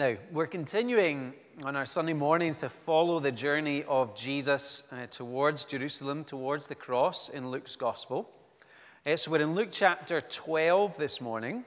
Now, 0.00 0.16
we're 0.32 0.46
continuing 0.46 1.34
on 1.62 1.76
our 1.76 1.84
Sunday 1.84 2.14
mornings 2.14 2.56
to 2.60 2.70
follow 2.70 3.20
the 3.20 3.30
journey 3.30 3.84
of 3.84 4.16
Jesus 4.16 4.84
uh, 4.90 5.04
towards 5.10 5.66
Jerusalem, 5.66 6.24
towards 6.24 6.68
the 6.68 6.74
cross 6.74 7.28
in 7.28 7.50
Luke's 7.50 7.76
Gospel. 7.76 8.30
Uh, 9.04 9.16
so 9.16 9.30
we're 9.30 9.42
in 9.42 9.54
Luke 9.54 9.68
chapter 9.70 10.22
12 10.22 10.96
this 10.96 11.20
morning, 11.20 11.66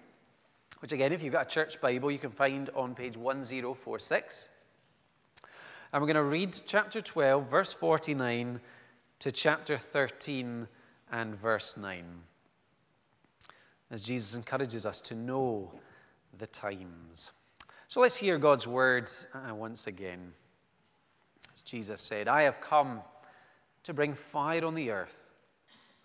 which, 0.80 0.92
again, 0.92 1.14
if 1.14 1.22
you've 1.22 1.34
got 1.34 1.46
a 1.46 1.48
church 1.48 1.80
Bible, 1.80 2.10
you 2.10 2.18
can 2.18 2.32
find 2.32 2.72
on 2.76 2.96
page 2.96 3.16
1046. 3.16 4.50
And 5.94 6.02
we're 6.02 6.08
going 6.08 6.16
to 6.16 6.24
read 6.24 6.60
chapter 6.66 7.02
12, 7.02 7.48
verse 7.48 7.72
49 7.72 8.60
to 9.20 9.32
chapter 9.32 9.78
13 9.78 10.68
and 11.12 11.36
verse 11.36 11.78
9, 11.78 12.04
as 13.92 14.02
Jesus 14.02 14.34
encourages 14.34 14.88
us 14.88 15.02
to 15.02 15.14
know 15.14 15.72
the 16.36 16.48
times. 16.48 17.32
So 17.94 18.00
let's 18.00 18.18
hear 18.18 18.40
God's 18.40 18.68
words 18.68 19.28
uh, 19.36 19.54
once 19.54 19.86
again. 19.86 20.34
As 21.54 21.62
Jesus 21.62 22.02
said, 22.02 22.28
I 22.28 22.42
have 22.42 22.60
come 22.60 23.02
to 23.84 23.94
bring 23.94 24.16
fire 24.16 24.66
on 24.66 24.74
the 24.74 24.90
earth, 24.90 25.16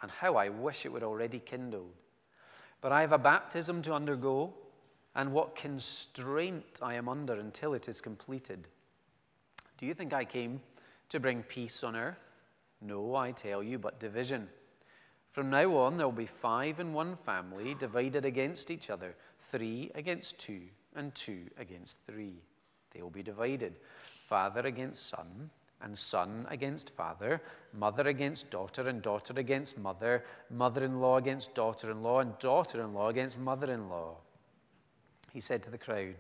and 0.03 0.11
how 0.11 0.37
I 0.37 0.51
wish 0.51 0.85
it 0.85 0.93
were 0.93 1.03
already 1.03 1.39
kindled. 1.39 1.95
But 2.83 2.93
I 2.93 3.01
have 3.01 3.13
a 3.13 3.19
baptism 3.19 3.81
to 3.81 3.95
undergo, 3.95 4.53
and 5.15 5.33
what 5.33 5.57
constraint 5.57 6.79
I 6.83 6.93
am 6.93 7.09
under 7.09 7.33
until 7.33 7.73
it 7.73 7.89
is 7.89 8.03
completed. 8.03 8.69
Do 9.79 9.87
you 9.87 9.95
think 9.95 10.13
I 10.13 10.27
came 10.27 10.61
to 11.09 11.19
bring 11.19 11.43
peace 11.43 11.83
on 11.83 11.97
earth? 11.97 12.23
No, 12.83 13.15
I 13.15 13.31
tell 13.31 13.63
you, 13.63 13.79
but 13.79 13.99
division. 13.99 14.51
From 15.33 15.49
now 15.49 15.75
on, 15.79 15.97
there 15.97 16.07
will 16.07 16.13
be 16.13 16.27
five 16.27 16.81
in 16.81 16.93
one 16.93 17.17
family 17.17 17.75
divided 17.75 18.27
against 18.27 18.71
each 18.71 18.91
other, 18.91 19.17
three 19.41 19.91
against 19.95 20.39
two 20.39 20.65
and 20.97 21.15
two 21.15 21.43
against 21.59 22.07
three. 22.07 22.43
They 22.93 23.03
will 23.03 23.11
be 23.11 23.23
divided 23.23 23.75
father 24.29 24.61
against 24.61 25.09
son, 25.09 25.51
and 25.81 25.97
son 25.97 26.47
against 26.51 26.91
father, 26.91 27.41
mother 27.73 28.09
against 28.09 28.51
daughter, 28.51 28.83
and 28.83 29.01
daughter 29.01 29.33
against 29.37 29.79
mother, 29.79 30.23
mother 30.51 30.85
in 30.85 31.01
law 31.01 31.17
against 31.17 31.55
daughter 31.55 31.91
in 31.91 32.03
law, 32.03 32.21
and 32.21 32.39
daughter 32.39 32.83
in 32.83 32.93
law 32.93 33.09
against 33.09 33.39
mother 33.39 33.73
in 33.73 33.89
law. 33.89 34.17
He 35.33 35.41
said 35.41 35.63
to 35.63 35.71
the 35.71 35.79
crowd, 35.79 36.17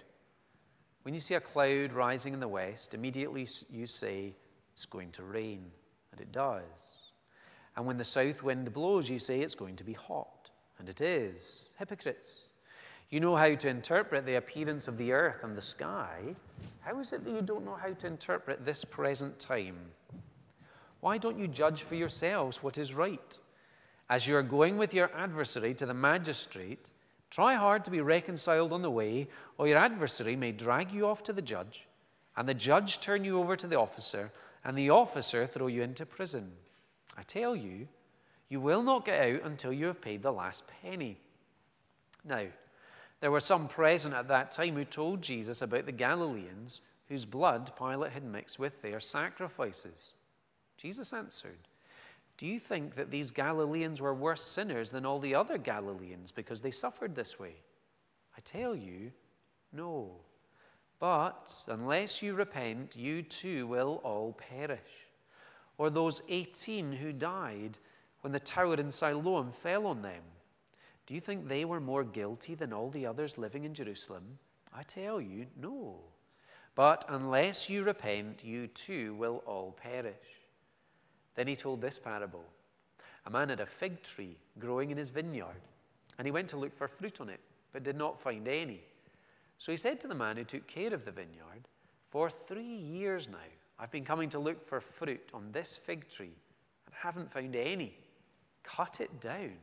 When 1.02 1.12
you 1.12 1.20
see 1.20 1.34
a 1.34 1.40
cloud 1.40 1.92
rising 1.92 2.32
in 2.32 2.40
the 2.40 2.48
west, 2.48 2.94
immediately 2.94 3.46
you 3.70 3.86
say, 3.86 4.34
It's 4.72 4.86
going 4.86 5.10
to 5.12 5.22
rain. 5.22 5.70
And 6.12 6.20
it 6.20 6.32
does. 6.32 6.94
And 7.76 7.86
when 7.86 7.98
the 7.98 8.04
south 8.04 8.42
wind 8.42 8.72
blows, 8.72 9.10
you 9.10 9.18
say, 9.18 9.40
It's 9.40 9.54
going 9.54 9.76
to 9.76 9.84
be 9.84 9.92
hot. 9.92 10.50
And 10.78 10.88
it 10.88 11.00
is. 11.00 11.68
Hypocrites. 11.78 12.47
You 13.10 13.20
know 13.20 13.36
how 13.36 13.54
to 13.54 13.68
interpret 13.68 14.26
the 14.26 14.34
appearance 14.34 14.86
of 14.86 14.98
the 14.98 15.12
earth 15.12 15.42
and 15.42 15.56
the 15.56 15.62
sky. 15.62 16.36
How 16.80 16.98
is 17.00 17.12
it 17.12 17.24
that 17.24 17.30
you 17.30 17.40
don't 17.40 17.64
know 17.64 17.78
how 17.80 17.92
to 17.92 18.06
interpret 18.06 18.66
this 18.66 18.84
present 18.84 19.38
time? 19.38 19.78
Why 21.00 21.16
don't 21.16 21.38
you 21.38 21.48
judge 21.48 21.82
for 21.82 21.94
yourselves 21.94 22.62
what 22.62 22.76
is 22.76 22.94
right? 22.94 23.38
As 24.10 24.26
you 24.26 24.36
are 24.36 24.42
going 24.42 24.76
with 24.76 24.92
your 24.92 25.10
adversary 25.14 25.72
to 25.74 25.86
the 25.86 25.94
magistrate, 25.94 26.90
try 27.30 27.54
hard 27.54 27.84
to 27.84 27.90
be 27.90 28.00
reconciled 28.00 28.72
on 28.72 28.82
the 28.82 28.90
way, 28.90 29.28
or 29.56 29.68
your 29.68 29.78
adversary 29.78 30.36
may 30.36 30.52
drag 30.52 30.92
you 30.92 31.06
off 31.06 31.22
to 31.24 31.32
the 31.32 31.42
judge, 31.42 31.86
and 32.36 32.48
the 32.48 32.54
judge 32.54 33.00
turn 33.00 33.24
you 33.24 33.38
over 33.38 33.56
to 33.56 33.66
the 33.66 33.78
officer, 33.78 34.32
and 34.64 34.76
the 34.76 34.90
officer 34.90 35.46
throw 35.46 35.66
you 35.66 35.82
into 35.82 36.04
prison. 36.04 36.50
I 37.16 37.22
tell 37.22 37.56
you, 37.56 37.88
you 38.48 38.60
will 38.60 38.82
not 38.82 39.04
get 39.04 39.20
out 39.20 39.42
until 39.44 39.72
you 39.72 39.86
have 39.86 40.00
paid 40.00 40.22
the 40.22 40.32
last 40.32 40.64
penny. 40.82 41.18
Now, 42.24 42.46
there 43.20 43.30
were 43.30 43.40
some 43.40 43.68
present 43.68 44.14
at 44.14 44.28
that 44.28 44.50
time 44.50 44.74
who 44.74 44.84
told 44.84 45.22
Jesus 45.22 45.62
about 45.62 45.86
the 45.86 45.92
Galileans 45.92 46.80
whose 47.08 47.24
blood 47.24 47.72
Pilate 47.76 48.12
had 48.12 48.24
mixed 48.24 48.58
with 48.58 48.80
their 48.82 49.00
sacrifices. 49.00 50.12
Jesus 50.76 51.12
answered, 51.12 51.58
Do 52.36 52.46
you 52.46 52.60
think 52.60 52.94
that 52.94 53.10
these 53.10 53.30
Galileans 53.30 54.00
were 54.00 54.14
worse 54.14 54.44
sinners 54.44 54.90
than 54.90 55.06
all 55.06 55.18
the 55.18 55.34
other 55.34 55.58
Galileans 55.58 56.30
because 56.30 56.60
they 56.60 56.70
suffered 56.70 57.14
this 57.14 57.38
way? 57.38 57.54
I 58.36 58.40
tell 58.44 58.76
you, 58.76 59.10
no. 59.72 60.12
But 61.00 61.64
unless 61.68 62.22
you 62.22 62.34
repent, 62.34 62.94
you 62.96 63.22
too 63.22 63.66
will 63.66 64.00
all 64.04 64.32
perish. 64.32 65.08
Or 65.76 65.90
those 65.90 66.22
18 66.28 66.92
who 66.92 67.12
died 67.12 67.78
when 68.20 68.32
the 68.32 68.40
tower 68.40 68.74
in 68.74 68.90
Siloam 68.90 69.52
fell 69.52 69.86
on 69.86 70.02
them. 70.02 70.22
Do 71.08 71.14
you 71.14 71.20
think 71.20 71.48
they 71.48 71.64
were 71.64 71.80
more 71.80 72.04
guilty 72.04 72.54
than 72.54 72.74
all 72.74 72.90
the 72.90 73.06
others 73.06 73.38
living 73.38 73.64
in 73.64 73.72
Jerusalem? 73.72 74.38
I 74.74 74.82
tell 74.82 75.22
you, 75.22 75.46
no. 75.58 76.00
But 76.74 77.06
unless 77.08 77.70
you 77.70 77.82
repent, 77.82 78.44
you 78.44 78.66
too 78.66 79.14
will 79.14 79.42
all 79.46 79.72
perish. 79.72 80.12
Then 81.34 81.46
he 81.46 81.56
told 81.56 81.80
this 81.80 81.98
parable 81.98 82.44
A 83.24 83.30
man 83.30 83.48
had 83.48 83.60
a 83.60 83.64
fig 83.64 84.02
tree 84.02 84.36
growing 84.58 84.90
in 84.90 84.98
his 84.98 85.08
vineyard, 85.08 85.62
and 86.18 86.26
he 86.26 86.30
went 86.30 86.48
to 86.48 86.58
look 86.58 86.74
for 86.74 86.86
fruit 86.86 87.22
on 87.22 87.30
it, 87.30 87.40
but 87.72 87.84
did 87.84 87.96
not 87.96 88.20
find 88.20 88.46
any. 88.46 88.82
So 89.56 89.72
he 89.72 89.78
said 89.78 90.02
to 90.02 90.08
the 90.08 90.14
man 90.14 90.36
who 90.36 90.44
took 90.44 90.66
care 90.66 90.92
of 90.92 91.06
the 91.06 91.10
vineyard, 91.10 91.68
For 92.10 92.28
three 92.28 92.62
years 92.62 93.30
now, 93.30 93.38
I've 93.78 93.90
been 93.90 94.04
coming 94.04 94.28
to 94.28 94.38
look 94.38 94.62
for 94.62 94.78
fruit 94.78 95.30
on 95.32 95.52
this 95.52 95.74
fig 95.74 96.10
tree 96.10 96.36
and 96.84 96.94
haven't 96.94 97.32
found 97.32 97.56
any. 97.56 97.96
Cut 98.62 99.00
it 99.00 99.22
down. 99.22 99.56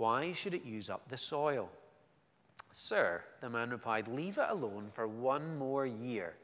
Why 0.00 0.32
should 0.32 0.54
it 0.54 0.64
use 0.64 0.88
up 0.88 1.10
the 1.10 1.18
soil? 1.18 1.68
Sir, 2.72 3.22
the 3.42 3.50
man 3.50 3.68
replied, 3.68 4.08
Leave 4.08 4.38
it 4.38 4.46
alone 4.48 4.88
for 4.94 5.06
one 5.06 5.58
more 5.58 5.84
year, 5.84 6.36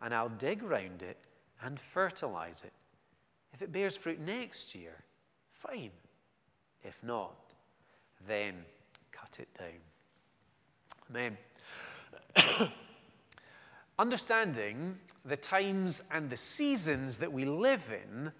and 0.00 0.14
I'll 0.14 0.30
dig 0.30 0.62
round 0.62 1.02
it 1.02 1.18
and 1.62 1.78
fertilize 1.78 2.62
it. 2.64 2.72
If 3.52 3.60
it 3.60 3.70
bears 3.70 3.98
fruit 3.98 4.18
next 4.18 4.74
year, 4.74 4.94
fine. 5.50 5.90
If 6.82 7.02
not, 7.02 7.36
then 8.26 8.54
cut 9.10 9.40
it 9.40 9.48
down. 9.58 9.82
Amen. 11.10 11.36
Understanding 13.98 14.96
the 15.26 15.36
times 15.36 16.02
and 16.10 16.30
the 16.30 16.38
seasons 16.38 17.18
that 17.18 17.30
we 17.30 17.44
live 17.44 17.92
in 17.92 18.32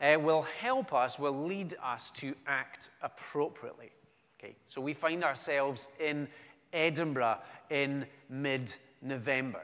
uh, 0.00 0.18
will 0.18 0.42
help 0.42 0.92
us, 0.92 1.16
will 1.16 1.46
lead 1.46 1.76
us 1.80 2.10
to 2.10 2.34
act 2.48 2.90
appropriately. 3.02 3.92
Okay, 4.38 4.54
so 4.66 4.80
we 4.80 4.92
find 4.92 5.24
ourselves 5.24 5.88
in 5.98 6.28
Edinburgh 6.72 7.38
in 7.70 8.06
mid 8.28 8.74
November. 9.02 9.62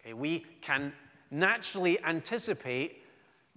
Okay, 0.00 0.12
we 0.12 0.46
can 0.60 0.92
naturally 1.30 2.02
anticipate 2.04 3.02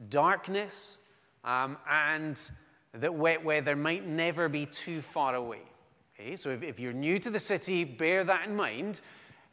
darkness 0.09 0.97
um, 1.43 1.77
and 1.89 2.51
that 2.93 3.13
wet 3.13 3.43
weather 3.43 3.75
might 3.75 4.07
never 4.07 4.49
be 4.49 4.65
too 4.65 5.01
far 5.01 5.35
away. 5.35 5.61
Okay, 6.13 6.35
so 6.35 6.49
if, 6.49 6.63
if 6.63 6.79
you're 6.79 6.93
new 6.93 7.19
to 7.19 7.29
the 7.29 7.39
city, 7.39 7.83
bear 7.83 8.23
that 8.23 8.47
in 8.47 8.55
mind. 8.55 9.01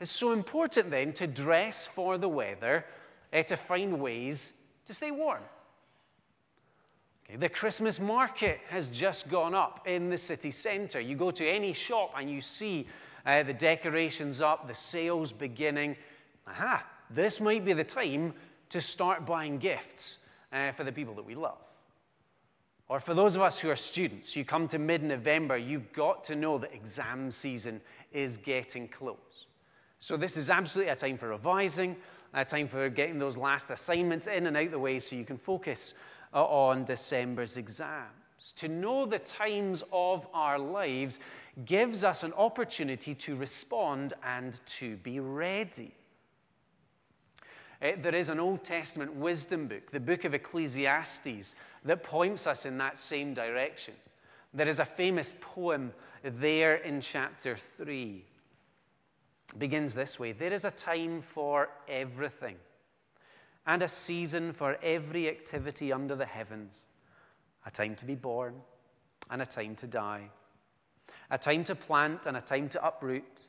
It's 0.01 0.11
so 0.11 0.33
important 0.33 0.91
then 0.91 1.13
to 1.15 1.27
dress 1.27 1.87
for 1.87 2.19
the 2.19 2.29
weather, 2.29 2.85
uh, 3.33 3.43
to 3.43 3.57
find 3.57 4.01
ways 4.01 4.53
to 4.87 4.95
stay 4.95 5.11
warm. 5.11 5.43
The 7.39 7.49
Christmas 7.49 7.99
market 7.99 8.61
has 8.69 8.89
just 8.89 9.31
gone 9.31 9.55
up 9.55 9.87
in 9.89 10.11
the 10.11 10.19
city 10.19 10.51
centre. 10.51 11.01
You 11.01 11.17
go 11.17 11.31
to 11.31 11.49
any 11.49 11.73
shop 11.73 12.13
and 12.17 12.31
you 12.31 12.43
see 12.43 12.87
uh, 13.25 13.43
the 13.43 13.55
decorations 13.55 14.43
up, 14.43 14.69
the 14.69 14.75
sales 14.75 15.33
beginning. 15.33 15.97
Aha, 16.47 16.85
this 17.09 17.41
might 17.41 17.65
be 17.65 17.73
the 17.73 17.85
time 17.85 18.35
to 18.69 18.81
start 18.83 19.25
buying 19.25 19.57
gifts 19.57 20.19
uh, 20.53 20.73
for 20.73 20.85
the 20.85 20.93
people 20.93 21.15
that 21.15 21.25
we 21.25 21.35
love. 21.35 21.59
Or 22.89 23.01
for 23.01 23.15
those 23.15 23.35
of 23.35 23.41
us 23.41 23.59
who 23.59 23.71
are 23.71 23.77
students, 23.77 24.37
you 24.37 24.45
come 24.45 24.69
to 24.69 24.79
mid 24.79 25.03
November, 25.03 25.57
you've 25.57 25.91
got 25.95 26.25
to 26.25 26.37
know 26.37 26.59
that 26.59 26.75
exam 26.75 27.31
season 27.31 27.81
is 28.13 28.37
getting 28.37 28.89
close. 28.89 29.47
So, 29.99 30.19
this 30.19 30.37
is 30.37 30.51
absolutely 30.51 30.93
a 30.93 30.97
time 30.97 31.17
for 31.17 31.29
revising, 31.29 31.97
a 32.35 32.45
time 32.45 32.69
for 32.69 32.91
getting 32.91 33.19
those 33.19 33.39
last 33.39 33.71
assignments 33.71 34.27
in 34.27 34.47
and 34.47 34.57
out 34.57 34.71
the 34.71 34.79
way 34.79 34.99
so 34.99 35.17
you 35.17 35.25
can 35.25 35.39
focus 35.39 35.95
on 36.41 36.85
December's 36.85 37.57
exams. 37.57 38.53
To 38.57 38.69
know 38.69 39.07
the 39.07 39.19
times 39.19 39.85
of 39.93 40.27
our 40.35 40.59
lives 40.59 41.21
gives 41.65 42.03
us 42.03 42.25
an 42.25 42.33
opportunity 42.33 43.15
to 43.15 43.37
respond 43.37 44.15
and 44.25 44.61
to 44.67 44.97
be 44.97 45.21
ready. 45.21 45.95
Eh, 47.81 47.97
there 48.01 48.15
is 48.15 48.29
an 48.29 48.41
Old 48.41 48.65
Testament 48.65 49.15
wisdom 49.15 49.69
book, 49.69 49.91
the 49.91 50.01
book 50.01 50.25
of 50.25 50.35
Ecclesiastes, 50.35 51.55
that 51.85 52.03
points 52.03 52.47
us 52.47 52.67
in 52.67 52.79
that 52.79 52.99
same 52.99 53.35
direction. 53.35 53.95
There 54.55 54.69
is 54.69 54.81
a 54.81 54.85
famous 54.85 55.35
poem 55.41 55.93
there 56.23 56.77
in 56.77 57.01
chapter 57.01 57.57
3. 57.57 58.25
It 59.53 59.59
begins 59.59 59.95
this 59.95 60.19
way 60.19 60.33
There 60.33 60.53
is 60.53 60.65
a 60.65 60.71
time 60.71 61.23
for 61.23 61.71
everything 61.89 62.57
and 63.67 63.83
a 63.83 63.89
season 63.89 64.53
for 64.53 64.77
every 64.83 65.29
activity 65.29 65.93
under 65.93 66.17
the 66.17 66.27
heavens 66.27 66.87
a 67.65 67.71
time 67.71 67.95
to 67.95 68.05
be 68.05 68.17
born 68.17 68.55
and 69.31 69.41
a 69.41 69.47
time 69.47 69.77
to 69.77 69.87
die, 69.87 70.29
a 71.31 71.39
time 71.39 71.63
to 71.65 71.75
plant 71.75 72.27
and 72.27 72.37
a 72.37 72.41
time 72.41 72.69
to 72.69 72.85
uproot, 72.85 73.47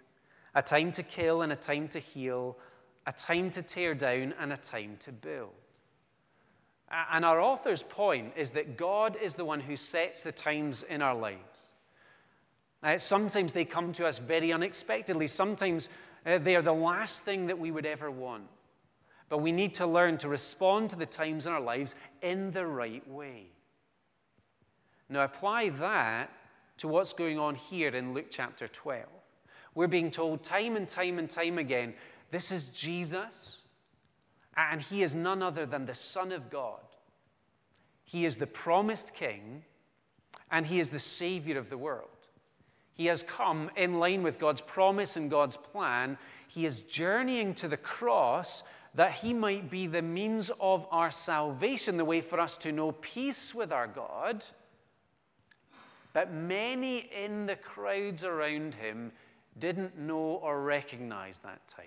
a 0.55 0.61
time 0.61 0.91
to 0.91 1.01
kill 1.01 1.41
and 1.41 1.51
a 1.51 1.55
time 1.55 1.87
to 1.87 1.99
heal, 1.99 2.55
a 3.07 3.11
time 3.11 3.49
to 3.49 3.61
tear 3.61 3.95
down, 3.95 4.33
and 4.39 4.53
a 4.53 4.57
time 4.57 4.95
to 4.99 5.11
build. 5.11 5.49
And 7.11 7.25
our 7.25 7.41
author's 7.41 7.81
point 7.81 8.33
is 8.35 8.51
that 8.51 8.77
God 8.77 9.17
is 9.19 9.33
the 9.33 9.45
one 9.45 9.59
who 9.59 9.75
sets 9.75 10.21
the 10.21 10.31
times 10.31 10.83
in 10.83 11.01
our 11.01 11.15
lives. 11.15 11.71
Uh, 12.83 12.97
sometimes 12.97 13.51
they 13.51 13.65
come 13.65 13.93
to 13.93 14.05
us 14.05 14.19
very 14.19 14.53
unexpectedly. 14.53 15.25
Sometimes 15.25 15.89
uh, 16.25 16.37
they 16.37 16.55
are 16.55 16.61
the 16.61 16.71
last 16.71 17.23
thing 17.23 17.47
that 17.47 17.57
we 17.57 17.71
would 17.71 17.85
ever 17.85 18.11
want. 18.11 18.43
But 19.33 19.39
we 19.39 19.51
need 19.51 19.73
to 19.75 19.87
learn 19.87 20.19
to 20.19 20.29
respond 20.29 20.91
to 20.91 20.95
the 20.95 21.07
times 21.07 21.47
in 21.47 21.53
our 21.53 21.59
lives 21.59 21.95
in 22.21 22.51
the 22.51 22.67
right 22.67 23.01
way. 23.09 23.47
Now, 25.09 25.23
apply 25.23 25.69
that 25.69 26.29
to 26.77 26.87
what's 26.87 27.13
going 27.13 27.39
on 27.39 27.55
here 27.55 27.89
in 27.89 28.13
Luke 28.13 28.27
chapter 28.29 28.67
12. 28.67 29.05
We're 29.73 29.87
being 29.87 30.11
told 30.11 30.43
time 30.43 30.75
and 30.75 30.87
time 30.87 31.17
and 31.17 31.27
time 31.27 31.57
again 31.57 31.95
this 32.29 32.51
is 32.51 32.67
Jesus, 32.67 33.57
and 34.55 34.79
he 34.79 35.01
is 35.01 35.15
none 35.15 35.41
other 35.41 35.65
than 35.65 35.87
the 35.87 35.95
Son 35.95 36.31
of 36.31 36.51
God. 36.51 36.83
He 38.03 38.25
is 38.25 38.35
the 38.35 38.45
promised 38.45 39.15
King, 39.15 39.63
and 40.51 40.63
he 40.63 40.79
is 40.79 40.91
the 40.91 40.99
Savior 40.99 41.57
of 41.57 41.71
the 41.71 41.77
world. 41.79 42.09
He 42.93 43.07
has 43.07 43.23
come 43.23 43.71
in 43.77 43.97
line 43.97 44.21
with 44.21 44.37
God's 44.37 44.61
promise 44.61 45.17
and 45.17 45.27
God's 45.27 45.57
plan. 45.57 46.19
He 46.47 46.67
is 46.67 46.81
journeying 46.81 47.55
to 47.55 47.67
the 47.67 47.77
cross 47.77 48.61
that 48.95 49.13
he 49.13 49.33
might 49.33 49.69
be 49.69 49.87
the 49.87 50.01
means 50.01 50.51
of 50.59 50.85
our 50.91 51.09
salvation, 51.09 51.97
the 51.97 52.05
way 52.05 52.21
for 52.21 52.39
us 52.39 52.57
to 52.57 52.71
know 52.71 52.91
peace 52.91 53.53
with 53.55 53.71
our 53.71 53.87
God. 53.87 54.43
But 56.13 56.31
many 56.31 57.09
in 57.23 57.47
the 57.47 57.55
crowds 57.55 58.23
around 58.23 58.75
him 58.75 59.11
didn't 59.57 59.97
know 59.97 60.39
or 60.43 60.61
recognize 60.61 61.39
that 61.39 61.67
time, 61.67 61.85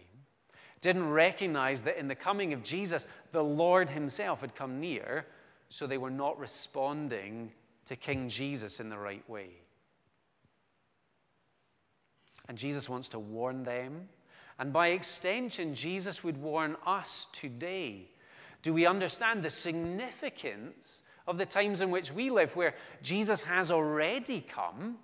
didn't 0.80 1.08
recognize 1.08 1.82
that 1.84 1.98
in 1.98 2.08
the 2.08 2.14
coming 2.14 2.52
of 2.52 2.64
Jesus, 2.64 3.06
the 3.30 3.42
Lord 3.42 3.88
himself 3.88 4.40
had 4.40 4.56
come 4.56 4.80
near, 4.80 5.26
so 5.68 5.86
they 5.86 5.98
were 5.98 6.10
not 6.10 6.38
responding 6.38 7.52
to 7.84 7.94
King 7.94 8.28
Jesus 8.28 8.80
in 8.80 8.88
the 8.88 8.98
right 8.98 9.28
way. 9.30 9.50
And 12.48 12.58
Jesus 12.58 12.88
wants 12.88 13.08
to 13.10 13.18
warn 13.18 13.62
them. 13.62 14.08
And 14.58 14.72
by 14.72 14.88
extension, 14.88 15.74
Jesus 15.74 16.24
would 16.24 16.36
warn 16.38 16.76
us 16.86 17.28
today. 17.32 18.08
Do 18.62 18.72
we 18.72 18.86
understand 18.86 19.42
the 19.42 19.50
significance 19.50 21.02
of 21.26 21.38
the 21.38 21.46
times 21.46 21.80
in 21.80 21.90
which 21.90 22.12
we 22.12 22.30
live, 22.30 22.56
where 22.56 22.74
Jesus 23.02 23.42
has 23.42 23.70
already 23.70 24.40
come? 24.40 24.96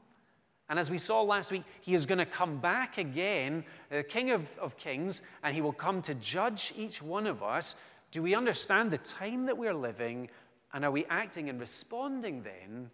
And 0.69 0.78
as 0.78 0.90
we 0.90 0.96
saw 0.96 1.20
last 1.20 1.52
week, 1.52 1.64
he 1.81 1.94
is 1.94 2.06
going 2.06 2.19
to 2.19 2.25
come 2.25 2.58
back 2.58 2.96
again, 2.96 3.64
the 3.90 4.02
King 4.02 4.31
of, 4.31 4.46
of 4.58 4.76
Kings, 4.78 5.20
and 5.43 5.55
he 5.55 5.60
will 5.60 5.72
come 5.72 6.00
to 6.02 6.14
judge 6.14 6.72
each 6.76 7.02
one 7.02 7.26
of 7.26 7.43
us. 7.43 7.75
Do 8.10 8.22
we 8.22 8.34
understand 8.34 8.90
the 8.90 8.98
time 8.98 9.44
that 9.46 9.58
we're 9.58 9.75
living? 9.75 10.31
And 10.72 10.84
are 10.84 10.90
we 10.90 11.05
acting 11.06 11.50
and 11.50 11.60
responding 11.60 12.43
then 12.43 12.90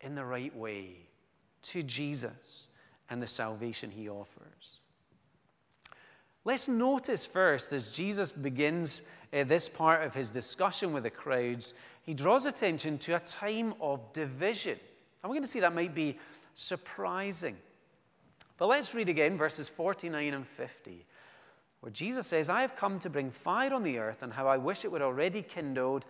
in 0.00 0.16
the 0.16 0.24
right 0.24 0.54
way 0.56 0.96
to 1.62 1.82
Jesus? 1.84 2.68
and 3.10 3.22
the 3.22 3.26
salvation 3.26 3.90
he 3.90 4.08
offers. 4.08 4.77
Let's 6.48 6.66
notice 6.66 7.26
first, 7.26 7.74
as 7.74 7.88
Jesus 7.88 8.32
begins 8.32 9.02
uh, 9.34 9.44
this 9.44 9.68
part 9.68 10.02
of 10.02 10.14
his 10.14 10.30
discussion 10.30 10.94
with 10.94 11.02
the 11.02 11.10
crowds, 11.10 11.74
he 12.00 12.14
draws 12.14 12.46
attention 12.46 12.96
to 13.00 13.16
a 13.16 13.20
time 13.20 13.74
of 13.82 14.14
division. 14.14 14.78
And 15.22 15.28
we're 15.28 15.34
going 15.34 15.42
to 15.42 15.46
see 15.46 15.60
that 15.60 15.74
might 15.74 15.94
be 15.94 16.16
surprising. 16.54 17.54
But 18.56 18.68
let's 18.68 18.94
read 18.94 19.10
again 19.10 19.36
verses 19.36 19.68
49 19.68 20.32
and 20.32 20.46
50, 20.46 21.04
where 21.80 21.92
Jesus 21.92 22.26
says, 22.26 22.48
I 22.48 22.62
have 22.62 22.74
come 22.74 22.98
to 23.00 23.10
bring 23.10 23.30
fire 23.30 23.74
on 23.74 23.82
the 23.82 23.98
earth, 23.98 24.22
and 24.22 24.32
how 24.32 24.48
I 24.48 24.56
wish 24.56 24.86
it 24.86 24.90
were 24.90 25.02
already 25.02 25.42
kindled. 25.42 26.06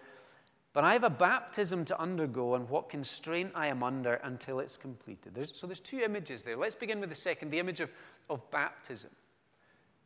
But 0.72 0.84
I 0.84 0.92
have 0.92 1.02
a 1.02 1.10
baptism 1.10 1.84
to 1.86 2.00
undergo, 2.00 2.54
and 2.54 2.68
what 2.68 2.88
constraint 2.88 3.50
I 3.56 3.66
am 3.66 3.82
under 3.82 4.14
until 4.22 4.60
it's 4.60 4.76
completed. 4.76 5.34
There's, 5.34 5.56
so 5.56 5.66
there's 5.66 5.80
two 5.80 5.98
images 5.98 6.44
there. 6.44 6.56
Let's 6.56 6.76
begin 6.76 7.00
with 7.00 7.08
the 7.08 7.16
second, 7.16 7.50
the 7.50 7.58
image 7.58 7.80
of, 7.80 7.90
of 8.30 8.48
baptism. 8.52 9.10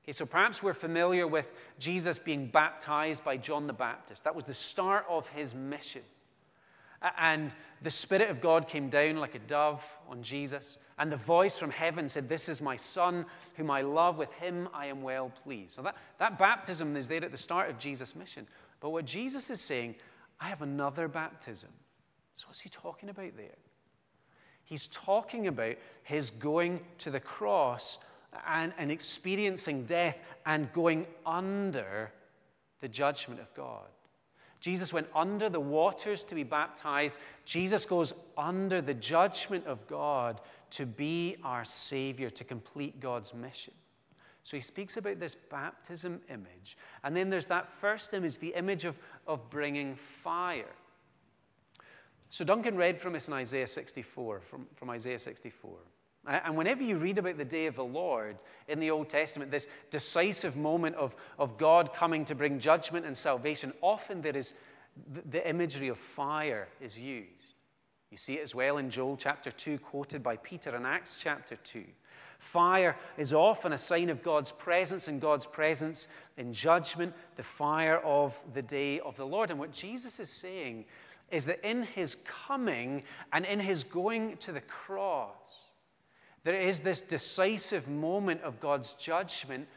Okay, 0.04 0.12
so 0.12 0.26
perhaps 0.26 0.62
we're 0.62 0.74
familiar 0.74 1.26
with 1.26 1.46
Jesus 1.78 2.18
being 2.18 2.46
baptized 2.46 3.22
by 3.24 3.36
John 3.36 3.66
the 3.66 3.72
Baptist. 3.72 4.24
That 4.24 4.34
was 4.34 4.44
the 4.44 4.54
start 4.54 5.06
of 5.08 5.28
his 5.28 5.54
mission. 5.54 6.02
And 7.18 7.52
the 7.82 7.90
Spirit 7.90 8.30
of 8.30 8.40
God 8.40 8.68
came 8.68 8.88
down 8.88 9.16
like 9.16 9.34
a 9.34 9.40
dove 9.40 9.84
on 10.08 10.22
Jesus, 10.22 10.78
and 10.98 11.10
the 11.10 11.16
voice 11.16 11.56
from 11.56 11.70
heaven 11.70 12.08
said, 12.08 12.28
This 12.28 12.48
is 12.48 12.62
my 12.62 12.76
Son, 12.76 13.26
whom 13.56 13.70
I 13.70 13.82
love. 13.82 14.18
With 14.18 14.32
him 14.34 14.68
I 14.72 14.86
am 14.86 15.02
well 15.02 15.32
pleased. 15.42 15.74
So 15.74 15.82
that, 15.82 15.96
that 16.18 16.38
baptism 16.38 16.96
is 16.96 17.08
there 17.08 17.24
at 17.24 17.32
the 17.32 17.36
start 17.36 17.70
of 17.70 17.78
Jesus' 17.78 18.14
mission. 18.14 18.46
But 18.80 18.90
what 18.90 19.04
Jesus 19.04 19.50
is 19.50 19.60
saying, 19.60 19.96
I 20.40 20.48
have 20.48 20.62
another 20.62 21.08
baptism. 21.08 21.70
So, 22.34 22.46
what's 22.48 22.60
he 22.60 22.68
talking 22.68 23.08
about 23.08 23.36
there? 23.36 23.58
He's 24.64 24.86
talking 24.88 25.48
about 25.48 25.76
his 26.02 26.30
going 26.30 26.80
to 26.98 27.10
the 27.10 27.20
cross 27.20 27.98
and, 28.46 28.72
and 28.78 28.90
experiencing 28.90 29.84
death 29.84 30.18
and 30.46 30.72
going 30.72 31.06
under 31.26 32.12
the 32.80 32.88
judgment 32.88 33.40
of 33.40 33.52
God. 33.54 33.86
Jesus 34.60 34.92
went 34.92 35.08
under 35.14 35.48
the 35.48 35.60
waters 35.60 36.22
to 36.24 36.36
be 36.36 36.44
baptized. 36.44 37.16
Jesus 37.44 37.84
goes 37.84 38.14
under 38.38 38.80
the 38.80 38.94
judgment 38.94 39.66
of 39.66 39.84
God 39.88 40.40
to 40.70 40.86
be 40.86 41.36
our 41.42 41.64
Savior, 41.64 42.30
to 42.30 42.44
complete 42.44 43.00
God's 43.00 43.34
mission. 43.34 43.74
So 44.44 44.56
he 44.56 44.60
speaks 44.60 44.96
about 44.96 45.20
this 45.20 45.34
baptism 45.34 46.20
image. 46.28 46.76
And 47.04 47.16
then 47.16 47.28
there's 47.28 47.46
that 47.46 47.70
first 47.70 48.14
image, 48.14 48.38
the 48.38 48.54
image 48.54 48.84
of, 48.84 48.96
of 49.26 49.50
bringing 49.50 49.96
fire. 49.96 50.74
So 52.30 52.44
Duncan 52.44 52.76
read 52.76 53.00
from 53.00 53.14
us 53.14 53.28
in 53.28 53.34
Isaiah 53.34 53.66
64, 53.66 54.40
from, 54.40 54.66
from 54.74 54.90
Isaiah 54.90 55.18
64. 55.18 55.70
And 56.26 56.56
whenever 56.56 56.82
you 56.82 56.96
read 56.96 57.18
about 57.18 57.36
the 57.36 57.44
day 57.44 57.66
of 57.66 57.74
the 57.74 57.84
Lord 57.84 58.36
in 58.68 58.78
the 58.78 58.92
Old 58.92 59.08
Testament, 59.08 59.50
this 59.50 59.66
decisive 59.90 60.56
moment 60.56 60.94
of, 60.94 61.16
of 61.38 61.58
God 61.58 61.92
coming 61.92 62.24
to 62.26 62.34
bring 62.34 62.60
judgment 62.60 63.04
and 63.04 63.16
salvation, 63.16 63.72
often 63.80 64.22
there 64.22 64.36
is 64.36 64.54
the, 65.30 65.48
imagery 65.48 65.88
of 65.88 65.98
fire 65.98 66.68
is 66.80 66.98
used. 66.98 67.54
You 68.10 68.18
see 68.18 68.34
it 68.34 68.42
as 68.42 68.54
well 68.54 68.76
in 68.76 68.90
Joel 68.90 69.16
chapter 69.16 69.50
2, 69.50 69.78
quoted 69.78 70.22
by 70.22 70.36
Peter 70.36 70.76
in 70.76 70.84
Acts 70.84 71.18
chapter 71.20 71.56
2. 71.56 71.82
Fire 72.38 72.96
is 73.16 73.32
often 73.32 73.72
a 73.72 73.78
sign 73.78 74.10
of 74.10 74.22
God's 74.22 74.52
presence, 74.52 75.08
and 75.08 75.20
God's 75.20 75.46
presence 75.46 76.08
in 76.36 76.52
judgment, 76.52 77.14
the 77.36 77.42
fire 77.42 77.98
of 77.98 78.40
the 78.52 78.62
day 78.62 79.00
of 79.00 79.16
the 79.16 79.26
Lord. 79.26 79.50
And 79.50 79.58
what 79.58 79.72
Jesus 79.72 80.20
is 80.20 80.28
saying 80.28 80.84
is 81.30 81.46
that 81.46 81.66
in 81.68 81.82
his 81.82 82.16
coming 82.24 83.02
and 83.32 83.46
in 83.46 83.58
his 83.58 83.82
going 83.82 84.36
to 84.38 84.52
the 84.52 84.60
cross, 84.60 85.70
there 86.44 86.60
is 86.60 86.80
this 86.80 87.00
decisive 87.00 87.88
moment 87.88 88.42
of 88.42 88.60
God's 88.60 88.94
judgment 88.94 89.68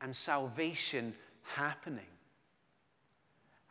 and 0.00 0.14
salvation 0.14 1.14
happening. 1.42 2.06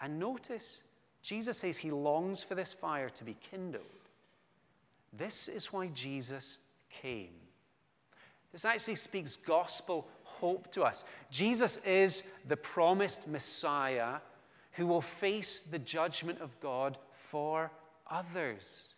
And 0.01 0.19
notice, 0.19 0.83
Jesus 1.21 1.59
says 1.59 1.77
he 1.77 1.89
longs 1.89 2.43
for 2.43 2.55
this 2.55 2.73
fire 2.73 3.09
to 3.09 3.23
be 3.23 3.35
kindled. 3.49 3.83
This 5.11 5.47
is 5.47 5.71
why 5.71 5.87
Jesus 5.87 6.59
came. 6.89 7.29
This 8.51 8.65
actually 8.65 8.95
speaks 8.95 9.35
gospel 9.35 10.07
hope 10.23 10.71
to 10.73 10.83
us. 10.83 11.03
Jesus 11.31 11.77
is 11.77 12.23
the 12.47 12.57
promised 12.57 13.27
Messiah 13.27 14.17
who 14.73 14.85
will 14.85 15.01
face 15.01 15.59
the 15.59 15.79
judgment 15.79 16.41
of 16.41 16.59
God 16.59 16.97
for 17.13 17.71
others. 18.09 18.92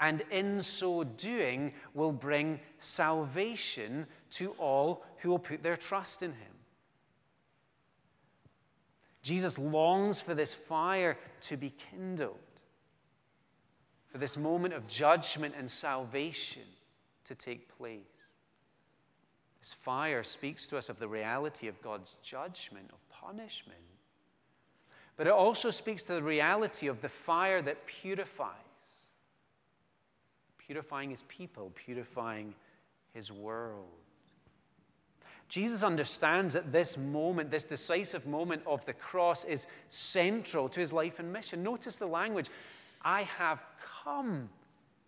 And 0.00 0.22
in 0.30 0.62
so 0.62 1.04
doing, 1.04 1.74
will 1.94 2.12
bring 2.12 2.58
salvation 2.78 4.06
to 4.30 4.52
all 4.52 5.04
who 5.18 5.28
will 5.28 5.38
put 5.38 5.62
their 5.62 5.76
trust 5.76 6.22
in 6.22 6.30
him. 6.30 6.52
Jesus 9.22 9.58
longs 9.58 10.20
for 10.20 10.34
this 10.34 10.54
fire 10.54 11.18
to 11.42 11.56
be 11.56 11.74
kindled, 11.90 12.38
for 14.08 14.18
this 14.18 14.38
moment 14.38 14.72
of 14.72 14.86
judgment 14.88 15.54
and 15.56 15.70
salvation 15.70 16.62
to 17.24 17.34
take 17.34 17.68
place. 17.76 18.00
This 19.60 19.74
fire 19.74 20.22
speaks 20.22 20.66
to 20.68 20.78
us 20.78 20.88
of 20.88 20.98
the 20.98 21.08
reality 21.08 21.68
of 21.68 21.80
God's 21.82 22.16
judgment, 22.22 22.90
of 22.90 23.08
punishment. 23.10 23.78
But 25.16 25.26
it 25.26 25.34
also 25.34 25.70
speaks 25.70 26.02
to 26.04 26.14
the 26.14 26.22
reality 26.22 26.86
of 26.86 27.02
the 27.02 27.08
fire 27.10 27.60
that 27.60 27.86
purifies, 27.86 28.54
purifying 30.70 31.10
his 31.10 31.24
people, 31.24 31.72
purifying 31.74 32.54
his 33.12 33.32
world. 33.32 33.88
Jesus 35.48 35.82
understands 35.82 36.54
that 36.54 36.70
this 36.70 36.96
moment, 36.96 37.50
this 37.50 37.64
decisive 37.64 38.24
moment 38.24 38.62
of 38.68 38.84
the 38.86 38.92
cross, 38.92 39.42
is 39.42 39.66
central 39.88 40.68
to 40.68 40.78
his 40.78 40.92
life 40.92 41.18
and 41.18 41.32
mission. 41.32 41.64
Notice 41.64 41.96
the 41.96 42.06
language 42.06 42.50
I 43.02 43.22
have 43.22 43.64
come 44.04 44.48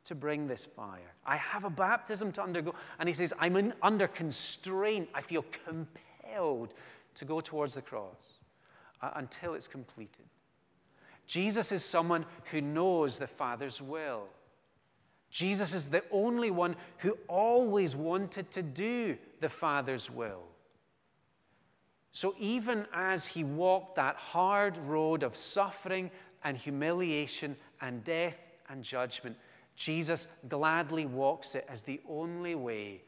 to 0.02 0.16
bring 0.16 0.48
this 0.48 0.64
fire. 0.64 1.14
I 1.24 1.36
have 1.36 1.64
a 1.64 1.70
baptism 1.70 2.32
to 2.32 2.42
undergo. 2.42 2.74
And 2.98 3.08
he 3.08 3.12
says, 3.12 3.32
I'm 3.38 3.54
in, 3.54 3.72
under 3.84 4.08
constraint. 4.08 5.08
I 5.14 5.20
feel 5.20 5.44
compelled 5.64 6.74
to 7.14 7.24
go 7.24 7.38
towards 7.38 7.76
the 7.76 7.82
cross 7.82 8.40
uh, 9.00 9.12
until 9.14 9.54
it's 9.54 9.68
completed. 9.68 10.24
Jesus 11.28 11.70
is 11.70 11.84
someone 11.84 12.26
who 12.50 12.60
knows 12.60 13.16
the 13.16 13.28
Father's 13.28 13.80
will. 13.80 14.24
Jesus 15.32 15.72
is 15.72 15.88
the 15.88 16.04
only 16.10 16.50
one 16.50 16.76
who 16.98 17.16
always 17.26 17.96
wanted 17.96 18.50
to 18.50 18.62
do 18.62 19.16
the 19.40 19.48
Father's 19.48 20.10
will. 20.10 20.42
So 22.12 22.34
even 22.38 22.86
as 22.92 23.24
he 23.24 23.42
walked 23.42 23.96
that 23.96 24.16
hard 24.16 24.76
road 24.76 25.22
of 25.22 25.34
suffering 25.34 26.10
and 26.44 26.54
humiliation 26.58 27.56
and 27.80 28.04
death 28.04 28.36
and 28.68 28.84
judgment, 28.84 29.34
Jesus 29.74 30.26
gladly 30.50 31.06
walks 31.06 31.54
it 31.54 31.64
as 31.66 31.80
the 31.80 32.02
only 32.06 32.54
way 32.54 33.00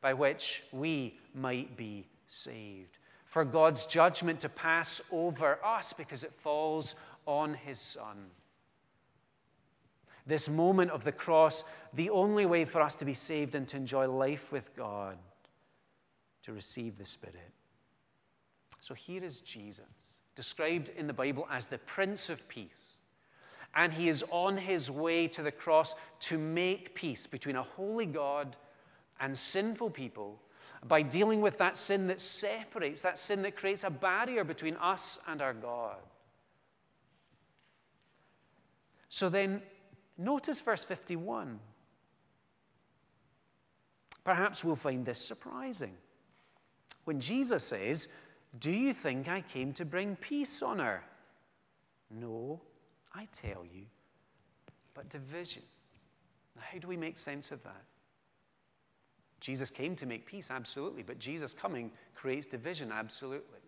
by 0.00 0.14
which 0.14 0.62
we 0.70 1.18
might 1.34 1.76
be 1.76 2.06
saved. 2.28 2.98
For 3.24 3.44
God's 3.44 3.86
judgment 3.86 4.38
to 4.40 4.48
pass 4.48 5.00
over 5.10 5.58
us 5.64 5.92
because 5.92 6.22
it 6.22 6.32
falls 6.32 6.94
on 7.26 7.54
his 7.54 7.80
Son. 7.80 8.26
This 10.26 10.48
moment 10.48 10.90
of 10.90 11.04
the 11.04 11.12
cross, 11.12 11.64
the 11.94 12.10
only 12.10 12.46
way 12.46 12.64
for 12.64 12.80
us 12.80 12.96
to 12.96 13.04
be 13.04 13.14
saved 13.14 13.54
and 13.54 13.66
to 13.68 13.76
enjoy 13.76 14.08
life 14.08 14.52
with 14.52 14.74
God, 14.76 15.18
to 16.42 16.52
receive 16.52 16.96
the 16.96 17.04
Spirit. 17.04 17.52
So 18.80 18.94
here 18.94 19.22
is 19.22 19.40
Jesus, 19.40 19.84
described 20.36 20.90
in 20.96 21.06
the 21.06 21.12
Bible 21.12 21.46
as 21.50 21.66
the 21.66 21.78
Prince 21.78 22.30
of 22.30 22.48
Peace. 22.48 22.96
And 23.74 23.92
he 23.92 24.08
is 24.08 24.24
on 24.30 24.56
his 24.56 24.90
way 24.90 25.28
to 25.28 25.42
the 25.42 25.52
cross 25.52 25.94
to 26.20 26.38
make 26.38 26.94
peace 26.94 27.26
between 27.26 27.56
a 27.56 27.62
holy 27.62 28.06
God 28.06 28.56
and 29.18 29.36
sinful 29.36 29.90
people 29.90 30.40
by 30.86 31.02
dealing 31.02 31.40
with 31.40 31.58
that 31.58 31.76
sin 31.76 32.08
that 32.08 32.20
separates, 32.20 33.02
that 33.02 33.18
sin 33.18 33.42
that 33.42 33.56
creates 33.56 33.84
a 33.84 33.90
barrier 33.90 34.44
between 34.44 34.76
us 34.76 35.18
and 35.28 35.40
our 35.40 35.54
God. 35.54 35.96
So 39.08 39.28
then, 39.28 39.62
notice 40.24 40.60
verse 40.60 40.84
51. 40.84 41.58
Perhaps 44.24 44.64
we'll 44.64 44.76
find 44.76 45.04
this 45.04 45.18
surprising. 45.18 45.96
When 47.04 47.20
Jesus 47.20 47.64
says, 47.64 48.08
Do 48.58 48.70
you 48.70 48.92
think 48.92 49.28
I 49.28 49.40
came 49.40 49.72
to 49.74 49.84
bring 49.84 50.16
peace 50.16 50.62
on 50.62 50.80
earth? 50.80 51.02
No, 52.10 52.60
I 53.14 53.26
tell 53.32 53.64
you, 53.64 53.86
but 54.94 55.08
division. 55.08 55.62
Now, 56.56 56.62
how 56.70 56.78
do 56.78 56.86
we 56.86 56.96
make 56.96 57.18
sense 57.18 57.50
of 57.50 57.62
that? 57.64 57.84
Jesus 59.40 59.70
came 59.70 59.96
to 59.96 60.06
make 60.06 60.24
peace, 60.24 60.50
absolutely, 60.50 61.02
but 61.02 61.18
Jesus 61.18 61.52
coming 61.52 61.90
creates 62.14 62.46
division, 62.46 62.92
absolutely. 62.92 63.58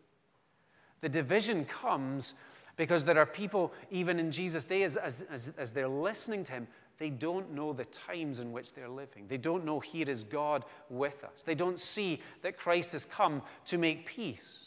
The 1.00 1.08
division 1.08 1.64
comes 1.64 2.34
because 2.76 3.04
there 3.04 3.18
are 3.18 3.26
people, 3.26 3.72
even 3.90 4.18
in 4.18 4.30
Jesus' 4.30 4.64
day, 4.64 4.82
as, 4.82 4.96
as, 4.96 5.52
as, 5.56 5.72
they're 5.72 5.88
listening 5.88 6.42
to 6.44 6.52
him, 6.52 6.68
they 6.98 7.10
don't 7.10 7.52
know 7.52 7.72
the 7.72 7.84
times 7.86 8.40
in 8.40 8.52
which 8.52 8.72
they're 8.72 8.88
living. 8.88 9.26
They 9.28 9.36
don't 9.36 9.64
know 9.64 9.80
here 9.80 10.08
is 10.08 10.24
God 10.24 10.64
with 10.90 11.24
us. 11.24 11.42
They 11.42 11.54
don't 11.54 11.78
see 11.78 12.20
that 12.42 12.56
Christ 12.56 12.92
has 12.92 13.04
come 13.04 13.42
to 13.66 13.78
make 13.78 14.06
peace 14.06 14.66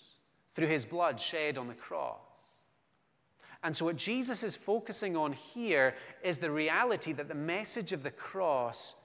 through 0.56 0.68
his 0.68 0.86
blood 0.86 1.20
shed 1.20 1.58
on 1.58 1.68
the 1.68 1.74
cross. 1.74 2.20
And 3.64 3.76
so, 3.76 3.86
what 3.86 3.96
Jesus 3.96 4.44
is 4.44 4.56
focusing 4.56 5.16
on 5.16 5.34
here 5.34 5.96
is 6.24 6.38
the 6.38 6.52
reality 6.52 7.12
that 7.14 7.28
the 7.28 7.36
message 7.36 7.92
of 7.92 8.04
the 8.04 8.12
cross 8.12 8.96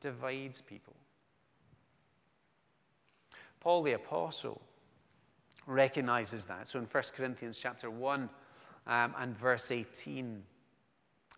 divides 0.00 0.60
people. 0.60 0.94
Paul 3.60 3.84
the 3.84 3.92
Apostle 3.92 4.60
recognizes 5.66 6.46
that. 6.46 6.66
So, 6.66 6.78
in 6.80 6.86
1 6.86 7.02
Corinthians 7.14 7.58
chapter 7.58 7.90
1 7.90 8.28
um, 8.86 9.14
and 9.18 9.36
verse 9.36 9.70
18, 9.70 10.42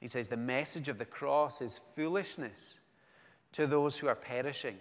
he 0.00 0.08
says, 0.08 0.28
The 0.28 0.36
message 0.36 0.88
of 0.88 0.98
the 0.98 1.04
cross 1.04 1.60
is 1.60 1.80
foolishness 1.94 2.80
to 3.52 3.66
those 3.66 3.96
who 3.96 4.08
are 4.08 4.14
perishing, 4.14 4.76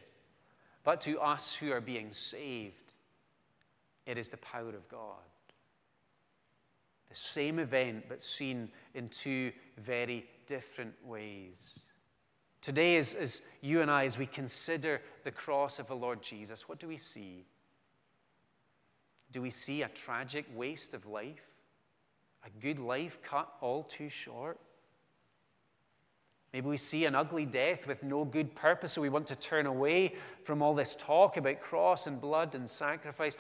but 0.84 1.01
to 1.01 1.20
us 1.20 1.53
who 1.53 1.72
are 1.72 1.82
being 1.82 2.12
saved, 2.12 2.93
it 4.05 4.17
is 4.17 4.29
the 4.29 4.38
power 4.38 4.70
of 4.70 4.88
God. 4.89 5.24
The 7.10 7.15
same 7.15 7.60
event, 7.60 8.05
but 8.10 8.22
seen 8.22 8.70
in 8.96 9.10
two 9.10 9.51
very 9.77 10.25
different 10.48 10.93
ways. 11.05 11.79
Today, 12.62 12.98
as, 12.98 13.13
as 13.13 13.41
you 13.62 13.82
and 13.82 13.91
I, 13.91 14.05
as 14.05 14.17
we 14.17 14.25
consider 14.25 15.01
the 15.24 15.32
cross 15.32 15.79
of 15.79 15.88
the 15.88 15.96
Lord 15.96 16.22
Jesus, 16.22 16.67
what 16.67 16.79
do 16.79 16.88
we 16.88 16.98
see? 16.98 17.46
Do 19.32 19.41
we 19.41 19.50
see 19.50 19.82
a 19.82 19.89
tragic 19.89 20.46
waste 20.55 20.93
of 20.93 21.05
life? 21.05 21.52
A 22.45 22.50
good 22.62 22.79
life 22.79 23.19
cut 23.21 23.51
all 23.62 23.83
too 23.83 24.09
short? 24.09 24.59
Maybe 26.51 26.67
we 26.67 26.77
see 26.77 27.05
an 27.05 27.15
ugly 27.15 27.45
death 27.45 27.88
with 27.88 28.03
no 28.03 28.25
good 28.25 28.53
purpose, 28.53 28.93
so 28.93 29.01
we 29.01 29.09
want 29.09 29.25
to 29.27 29.35
turn 29.35 29.65
away 29.65 30.13
from 30.43 30.62
all 30.62 30.75
this 30.75 30.95
talk 30.95 31.38
about 31.38 31.59
cross 31.59 32.05
and 32.05 32.21
blood 32.21 32.53
and 32.53 32.69
sacrifice. 32.69 33.38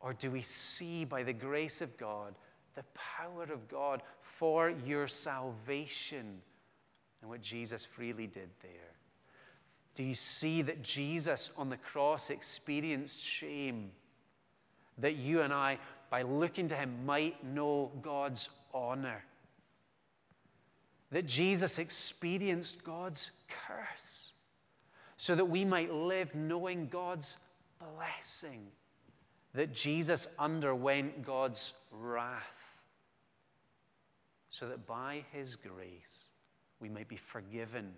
Or 0.00 0.14
do 0.14 0.30
we 0.30 0.40
see, 0.40 1.04
by 1.04 1.22
the 1.22 1.32
grace 1.32 1.82
of 1.82 1.96
God, 1.98 2.34
the 2.74 2.84
power 2.94 3.44
of 3.44 3.68
God 3.68 4.02
for 4.20 4.70
your 4.70 5.06
salvation? 5.06 6.40
and 7.24 7.30
what 7.30 7.40
Jesus 7.40 7.86
freely 7.86 8.26
did 8.26 8.50
there? 8.60 8.70
Do 9.94 10.04
you 10.04 10.12
see 10.12 10.60
that 10.60 10.82
Jesus 10.82 11.50
on 11.56 11.70
the 11.70 11.78
cross 11.78 12.28
experienced 12.28 13.22
shame? 13.22 13.92
That 14.98 15.16
you 15.16 15.40
and 15.40 15.50
I, 15.50 15.78
by 16.14 16.22
looking 16.22 16.68
to 16.68 16.76
him, 16.76 17.04
might 17.04 17.42
know 17.44 17.90
God's 18.00 18.48
honor. 18.72 19.24
That 21.10 21.26
Jesus 21.26 21.80
experienced 21.80 22.84
God's 22.84 23.32
curse 23.48 24.32
so 25.16 25.34
that 25.34 25.46
we 25.46 25.64
might 25.64 25.92
live 25.92 26.32
knowing 26.36 26.86
God's 26.86 27.38
blessing. 27.80 28.64
That 29.54 29.74
Jesus 29.74 30.28
underwent 30.38 31.24
God's 31.24 31.72
wrath 31.90 32.78
so 34.50 34.68
that 34.68 34.86
by 34.86 35.24
his 35.32 35.56
grace, 35.56 36.28
we 36.78 36.88
might 36.88 37.08
be 37.08 37.16
forgiven 37.16 37.90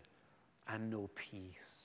and 0.67 0.89
know 0.89 1.11
peace. 1.15 1.85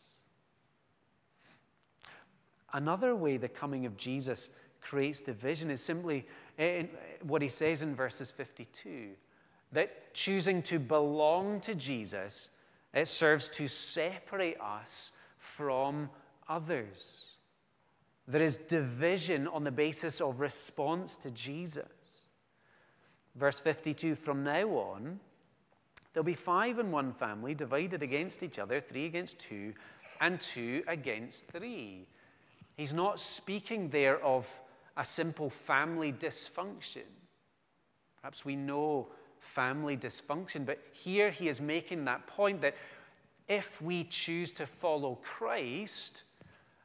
Another 2.71 3.17
way 3.17 3.35
the 3.35 3.49
coming 3.49 3.85
of 3.85 3.97
Jesus 3.97 4.49
creates 4.81 5.21
division 5.21 5.69
is 5.71 5.81
simply 5.81 6.25
what 7.23 7.41
he 7.41 7.47
says 7.47 7.81
in 7.81 7.95
verses 7.95 8.31
52 8.31 9.11
that 9.71 10.13
choosing 10.13 10.61
to 10.61 10.79
belong 10.79 11.59
to 11.61 11.73
Jesus 11.75 12.49
it 12.93 13.07
serves 13.07 13.49
to 13.51 13.67
separate 13.67 14.59
us 14.59 15.11
from 15.37 16.09
others. 16.47 17.35
There 18.27 18.41
is 18.41 18.57
division 18.57 19.47
on 19.47 19.63
the 19.63 19.71
basis 19.71 20.21
of 20.21 20.39
response 20.39 21.17
to 21.17 21.31
Jesus. 21.31 21.85
Verse 23.35 23.59
52 23.59 24.15
from 24.15 24.43
now 24.43 24.67
on, 24.69 25.19
There'll 26.13 26.25
be 26.25 26.33
five 26.33 26.77
in 26.79 26.91
one 26.91 27.13
family 27.13 27.55
divided 27.55 28.03
against 28.03 28.43
each 28.43 28.59
other, 28.59 28.81
three 28.81 29.05
against 29.05 29.39
two, 29.39 29.73
and 30.19 30.41
two 30.41 30.83
against 30.87 31.47
three. 31.47 32.05
He's 32.75 32.93
not 32.93 33.19
speaking 33.19 33.89
there 33.89 34.21
of 34.21 34.49
a 34.97 35.05
simple 35.05 35.49
family 35.49 36.11
dysfunction. 36.11 37.03
Perhaps 38.21 38.45
we 38.45 38.55
know 38.55 39.07
family 39.39 39.97
dysfunction, 39.97 40.65
but 40.65 40.79
here 40.91 41.31
he 41.31 41.49
is 41.49 41.59
making 41.59 42.05
that 42.05 42.27
point 42.27 42.61
that 42.61 42.75
if 43.47 43.81
we 43.81 44.03
choose 44.05 44.51
to 44.53 44.65
follow 44.65 45.15
Christ, 45.21 46.23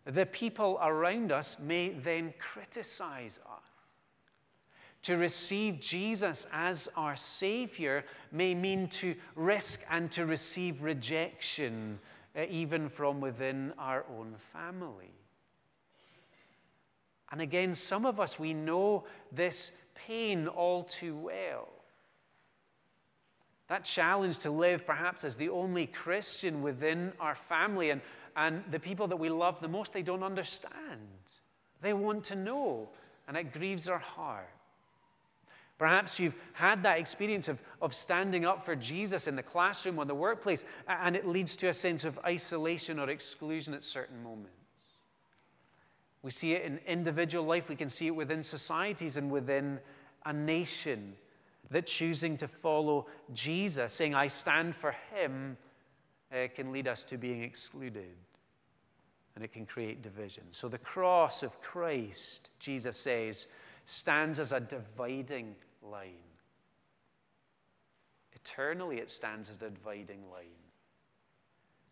the 0.04 0.26
people 0.26 0.78
around 0.82 1.32
us 1.32 1.58
may 1.60 1.90
then 1.90 2.32
criticize 2.38 3.38
us. 3.46 3.64
To 5.02 5.16
receive 5.16 5.78
Jesus 5.78 6.46
as 6.52 6.88
our 6.96 7.14
Savior 7.14 8.04
may 8.32 8.54
mean 8.54 8.88
to 8.88 9.14
risk 9.36 9.82
and 9.90 10.10
to 10.12 10.26
receive 10.26 10.82
rejection, 10.82 12.00
uh, 12.36 12.42
even 12.48 12.88
from 12.88 13.20
within 13.20 13.72
our 13.78 14.04
own 14.18 14.34
family. 14.52 15.12
And 17.32 17.40
again, 17.40 17.74
some 17.74 18.06
of 18.06 18.20
us, 18.20 18.38
we 18.38 18.54
know 18.54 19.04
this 19.32 19.72
pain 19.94 20.46
all 20.48 20.84
too 20.84 21.16
well. 21.16 21.68
That 23.68 23.84
challenge 23.84 24.38
to 24.40 24.50
live 24.50 24.86
perhaps 24.86 25.24
as 25.24 25.36
the 25.36 25.48
only 25.48 25.86
Christian 25.86 26.62
within 26.62 27.12
our 27.18 27.34
family, 27.34 27.90
and, 27.90 28.00
and 28.36 28.62
the 28.70 28.78
people 28.78 29.08
that 29.08 29.16
we 29.16 29.28
love 29.28 29.60
the 29.60 29.68
most, 29.68 29.92
they 29.92 30.02
don't 30.02 30.22
understand. 30.22 30.72
They 31.82 31.92
want 31.92 32.24
to 32.24 32.36
know, 32.36 32.88
and 33.26 33.36
it 33.36 33.52
grieves 33.52 33.88
our 33.88 33.98
heart. 33.98 34.48
Perhaps 35.78 36.18
you've 36.18 36.36
had 36.52 36.84
that 36.84 36.98
experience 36.98 37.48
of, 37.48 37.60
of 37.82 37.92
standing 37.92 38.46
up 38.46 38.64
for 38.64 38.74
Jesus 38.76 39.26
in 39.26 39.36
the 39.36 39.42
classroom 39.42 39.98
or 39.98 40.04
the 40.04 40.14
workplace, 40.14 40.64
and 40.88 41.14
it 41.14 41.26
leads 41.26 41.54
to 41.56 41.66
a 41.66 41.74
sense 41.74 42.04
of 42.04 42.18
isolation 42.24 42.98
or 42.98 43.10
exclusion 43.10 43.74
at 43.74 43.82
certain 43.82 44.22
moments. 44.22 44.65
We 46.26 46.32
see 46.32 46.54
it 46.54 46.64
in 46.64 46.80
individual 46.88 47.44
life, 47.44 47.68
we 47.68 47.76
can 47.76 47.88
see 47.88 48.08
it 48.08 48.16
within 48.16 48.42
societies 48.42 49.16
and 49.16 49.30
within 49.30 49.78
a 50.24 50.32
nation 50.32 51.14
that 51.70 51.86
choosing 51.86 52.36
to 52.38 52.48
follow 52.48 53.06
Jesus, 53.32 53.92
saying, 53.92 54.16
I 54.16 54.26
stand 54.26 54.74
for 54.74 54.96
him, 55.14 55.56
uh, 56.32 56.48
can 56.52 56.72
lead 56.72 56.88
us 56.88 57.04
to 57.04 57.16
being 57.16 57.44
excluded 57.44 58.16
and 59.36 59.44
it 59.44 59.52
can 59.52 59.66
create 59.66 60.02
division. 60.02 60.42
So 60.50 60.68
the 60.68 60.78
cross 60.78 61.44
of 61.44 61.62
Christ, 61.62 62.50
Jesus 62.58 62.96
says, 62.96 63.46
stands 63.84 64.40
as 64.40 64.50
a 64.50 64.58
dividing 64.58 65.54
line. 65.80 66.10
Eternally, 68.34 68.98
it 68.98 69.10
stands 69.10 69.48
as 69.48 69.62
a 69.62 69.70
dividing 69.70 70.28
line. 70.32 70.65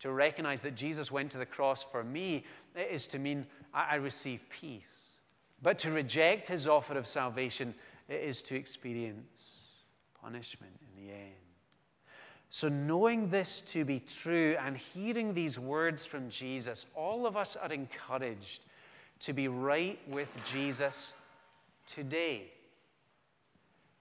To 0.05 0.13
recognize 0.13 0.61
that 0.61 0.75
Jesus 0.75 1.11
went 1.11 1.31
to 1.31 1.39
the 1.39 1.47
cross 1.47 1.83
for 1.83 2.05
me 2.05 2.45
is 2.77 3.07
to 3.07 3.19
mean 3.19 3.47
I 3.73 3.95
receive 3.95 4.45
peace. 4.51 4.83
But 5.63 5.79
to 5.79 5.93
reject 5.93 6.47
his 6.47 6.69
offer 6.69 6.99
of 6.99 7.07
salvation 7.07 7.75
is 8.07 8.43
to 8.43 8.55
experience 8.55 9.61
punishment 10.21 10.75
in 10.83 11.03
the 11.03 11.11
end. 11.11 11.33
So, 12.51 12.69
knowing 12.69 13.31
this 13.31 13.63
to 13.63 13.87
be 13.87 13.99
true 13.99 14.59
and 14.61 14.77
hearing 14.77 15.33
these 15.33 15.59
words 15.59 16.05
from 16.05 16.29
Jesus, 16.29 16.85
all 16.95 17.27
of 17.27 17.39
us 17.39 17.57
are 17.57 17.73
encouraged 17.73 18.67
to 19.21 19.33
be 19.33 19.49
right 19.49 19.99
with 20.07 20.39
Jesus 20.53 21.15
today, 21.87 22.53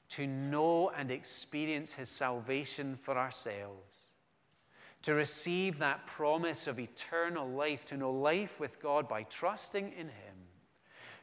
to 0.10 0.28
know 0.28 0.92
and 0.98 1.12
experience 1.12 1.94
his 1.94 2.10
salvation 2.10 2.98
for 2.98 3.18
ourselves, 3.18 3.93
to 5.04 5.14
receive 5.14 5.80
that 5.80 6.06
promise 6.08 6.68
of 6.68 6.80
eternal 6.80 7.48
life, 7.48 7.86
to 7.86 7.98
know 7.98 8.12
life 8.12 8.60
with 8.60 8.82
God 8.82 9.08
by 9.08 9.24
trusting 9.24 9.92
in 9.94 10.08
him, 10.08 10.36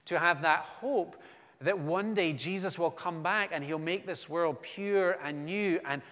to 0.04 0.18
have 0.18 0.42
that 0.42 0.60
hope 0.60 1.20
that 1.60 1.78
one 1.78 2.14
day 2.14 2.32
Jesus 2.32 2.78
will 2.78 2.90
come 2.90 3.22
back 3.22 3.50
and 3.52 3.64
he'll 3.64 3.78
make 3.78 4.06
this 4.06 4.28
world 4.28 4.62
pure 4.62 5.18
and 5.22 5.44
new 5.44 5.80
and 5.84 6.02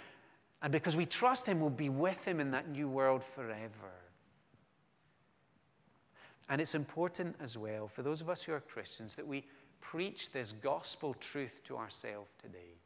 and 0.63 0.73
because 0.73 0.97
we 0.97 1.07
trust 1.07 1.47
Him, 1.47 1.61
we'll 1.61 1.71
be 1.71 1.89
with 1.89 2.25
Him 2.25 2.41
in 2.41 2.51
that 2.51 2.69
new 2.69 2.89
world 2.89 3.23
forever. 3.23 3.93
And 6.49 6.61
it's 6.61 6.75
important 6.75 7.37
as 7.41 7.59
well 7.59 7.89
for 7.89 8.03
those 8.03 8.21
of 8.21 8.31
us 8.31 8.43
who 8.43 8.53
are 8.53 8.61
Christians 8.61 9.15
that 9.15 9.27
we 9.27 9.45
preach 9.81 10.33
this 10.33 10.53
gospel 10.53 11.15
truth 11.15 11.61
to 11.65 11.77
ourselves 11.77 12.31
today. 12.41 12.81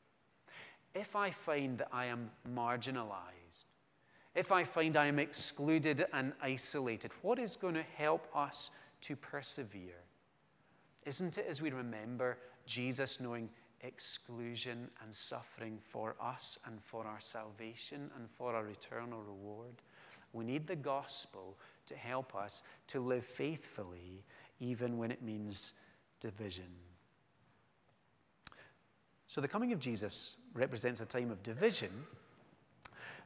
If 0.94 1.16
I 1.16 1.30
find 1.30 1.78
that 1.78 1.88
I 1.92 2.06
am 2.06 2.30
marginalized, 2.54 3.41
if 4.34 4.50
I 4.50 4.64
find 4.64 4.96
I 4.96 5.06
am 5.06 5.18
excluded 5.18 6.06
and 6.12 6.32
isolated, 6.42 7.10
what 7.22 7.38
is 7.38 7.56
going 7.56 7.74
to 7.74 7.84
help 7.96 8.28
us 8.34 8.70
to 9.02 9.16
persevere? 9.16 10.04
Isn't 11.04 11.36
it 11.38 11.46
as 11.48 11.60
we 11.60 11.70
remember 11.70 12.38
Jesus 12.66 13.20
knowing 13.20 13.50
exclusion 13.82 14.88
and 15.02 15.14
suffering 15.14 15.78
for 15.80 16.14
us 16.20 16.58
and 16.66 16.80
for 16.80 17.06
our 17.06 17.20
salvation 17.20 18.10
and 18.16 18.30
for 18.30 18.54
our 18.54 18.68
eternal 18.68 19.20
reward. 19.20 19.74
We 20.32 20.44
need 20.44 20.66
the 20.66 20.76
gospel 20.76 21.58
to 21.86 21.96
help 21.96 22.34
us 22.34 22.62
to 22.88 23.00
live 23.00 23.24
faithfully, 23.24 24.24
even 24.60 24.96
when 24.98 25.10
it 25.10 25.22
means 25.22 25.74
division. 26.20 26.70
So, 29.26 29.40
the 29.40 29.48
coming 29.48 29.72
of 29.72 29.78
Jesus 29.78 30.36
represents 30.54 31.00
a 31.00 31.06
time 31.06 31.30
of 31.30 31.42
division. 31.42 31.90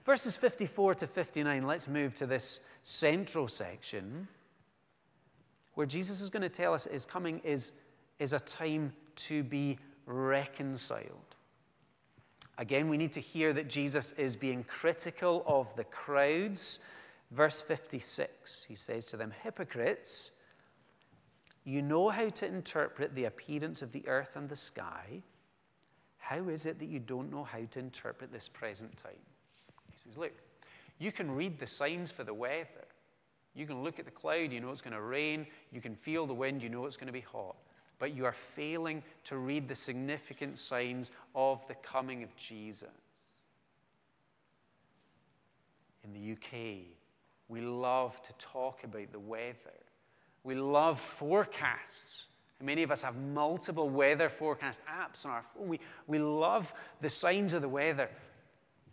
Verses 0.07 0.37
54 0.37 0.95
to 0.95 1.07
59, 1.09 1.67
let's 1.67 1.89
move 1.89 2.15
to 2.15 2.27
this 2.27 2.61
central 2.85 3.49
section 3.49 4.29
where 5.75 5.85
Jesus 5.85 6.21
is 6.21 6.31
going 6.31 6.45
to 6.45 6.49
tell 6.49 6.73
us 6.73 6.85
his 6.85 7.05
coming 7.05 7.41
is, 7.43 7.73
is 8.21 8.33
a 8.33 8.39
time 8.39 8.93
to 9.17 9.43
be 9.43 9.77
reconciled. 10.07 11.35
Again, 12.57 12.89
we 12.89 12.97
need 12.97 13.11
to 13.15 13.21
hear 13.21 13.53
that 13.55 13.67
Jesus 13.67 14.13
is 14.13 14.37
being 14.37 14.63
critical 14.63 15.43
of 15.45 15.75
the 15.75 15.83
crowds. 15.83 16.79
Verse 17.33 17.61
56, 17.61 18.63
he 18.63 18.77
says 18.77 19.07
to 19.07 19.17
them, 19.17 19.33
Hypocrites, 19.43 20.31
you 21.65 21.83
know 21.83 22.11
how 22.11 22.29
to 22.29 22.47
interpret 22.47 23.13
the 23.17 23.25
appearance 23.25 23.83
of 23.83 23.91
the 23.91 24.07
earth 24.07 24.37
and 24.37 24.49
the 24.49 24.55
sky. 24.55 25.25
How 26.19 26.49
is 26.49 26.65
it 26.65 26.79
that 26.79 26.89
you 26.89 27.01
don't 27.01 27.33
know 27.33 27.43
how 27.43 27.65
to 27.73 27.79
interpret 27.81 28.31
this 28.31 28.47
present 28.47 28.97
time? 28.97 29.15
He 29.97 30.09
says, 30.09 30.17
Look, 30.17 30.33
you 30.99 31.11
can 31.13 31.31
read 31.31 31.59
the 31.59 31.67
signs 31.67 32.11
for 32.11 32.25
the 32.25 32.35
weather. 32.35 32.87
You 33.55 33.67
can 33.67 33.83
look 33.83 33.99
at 33.99 34.05
the 34.05 34.11
cloud, 34.11 34.53
you 34.53 34.61
know 34.61 34.71
it's 34.71 34.83
going 34.83 34.95
to 34.95 35.01
rain. 35.01 35.47
You 35.73 35.81
can 35.81 35.95
feel 35.95 36.27
the 36.27 36.35
wind, 36.35 36.63
you 36.63 36.69
know 36.69 36.87
it's 36.87 36.97
going 36.97 37.07
to 37.07 37.13
be 37.13 37.21
hot 37.21 37.57
but 37.99 38.15
you 38.15 38.25
are 38.25 38.33
failing 38.33 39.03
to 39.25 39.37
read 39.37 39.69
the 39.69 39.75
significant 39.75 40.59
signs 40.59 41.11
of 41.35 41.67
the 41.69 41.75
coming 41.77 42.23
of 42.23 42.35
Jesus. 42.37 42.89
In 46.05 46.13
the 46.13 46.33
UK, 46.33 46.79
we 47.49 47.61
love 47.61 48.21
to 48.23 48.33
talk 48.35 48.85
about 48.85 49.13
the 49.13 49.19
weather. 49.19 49.55
We 50.45 50.55
love 50.55 51.01
forecasts. 51.01 52.27
many 52.63 52.83
of 52.83 52.91
us 52.91 53.03
have 53.03 53.17
multiple 53.17 53.89
weather 53.89 54.29
forecast 54.29 54.83
apps 54.87 55.25
on 55.25 55.33
our 55.33 55.43
phone. 55.43 55.69
We, 55.69 55.81
we 56.07 56.19
love 56.19 56.73
the 57.01 57.11
signs 57.11 57.55
of 57.55 57.63
the 57.63 57.69
weather. 57.69 58.09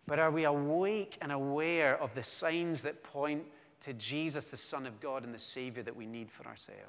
But 0.06 0.20
are 0.20 0.32
we 0.32 0.44
awake 0.44 1.18
and 1.22 1.32
aware 1.32 1.98
of 2.02 2.14
the 2.14 2.24
signs 2.24 2.82
that 2.82 3.04
point 3.04 3.44
to 3.82 3.94
Jesus, 3.94 4.50
the 4.50 4.58
Son 4.58 4.86
of 4.86 5.00
God 5.00 5.24
and 5.24 5.34
the 5.34 5.40
Savior 5.40 5.84
that 5.84 5.96
we 5.96 6.06
need 6.06 6.30
for 6.30 6.46
ourselves? 6.46 6.80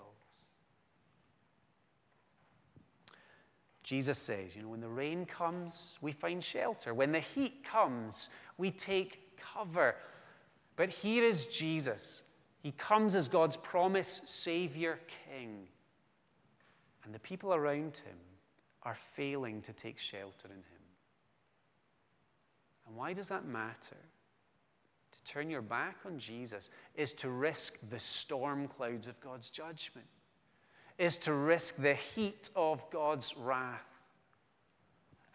Jesus 3.85 4.19
says, 4.19 4.57
you 4.57 4.63
know, 4.63 4.69
when 4.69 4.81
the 4.81 4.89
rain 4.89 5.27
comes, 5.27 5.99
we 6.01 6.11
find 6.11 6.43
shelter. 6.43 6.95
When 6.95 7.13
the 7.13 7.21
heat 7.21 7.63
comes, 7.63 8.31
we 8.57 8.71
take 8.71 9.37
cover. 9.37 9.95
But 10.77 10.89
here 10.89 11.23
is 11.23 11.47
Jesus. 11.47 12.23
He 12.63 12.73
comes 12.73 13.15
as 13.15 13.29
God's 13.29 13.59
promised 13.59 14.27
Savior 14.27 14.99
King. 15.29 15.69
And 17.05 17.15
the 17.15 17.19
people 17.19 17.53
around 17.53 17.99
him 17.99 18.17
are 18.85 18.97
failing 19.13 19.61
to 19.63 19.73
take 19.75 19.99
shelter 19.99 20.49
in 20.49 20.57
him. 20.57 20.84
And 22.87 22.97
why 22.97 23.13
does 23.13 23.29
that 23.29 23.47
matter? 23.47 23.97
To 25.13 25.25
turn 25.25 25.49
your 25.49 25.63
back 25.63 25.97
on 26.05 26.19
Jesus 26.19 26.71
is 26.95 27.13
to 27.15 27.31
risk 27.31 27.79
the 27.91 27.99
storm 27.99 28.69
clouds 28.69 29.07
of 29.07 29.21
God's 29.21 29.51
judgment 29.51 30.07
is 30.99 31.19
to 31.19 31.33
risk 31.33 31.77
the 31.77 31.95
heat 31.95 32.51
of 32.55 32.89
God's 32.91 33.37
wrath 33.37 33.81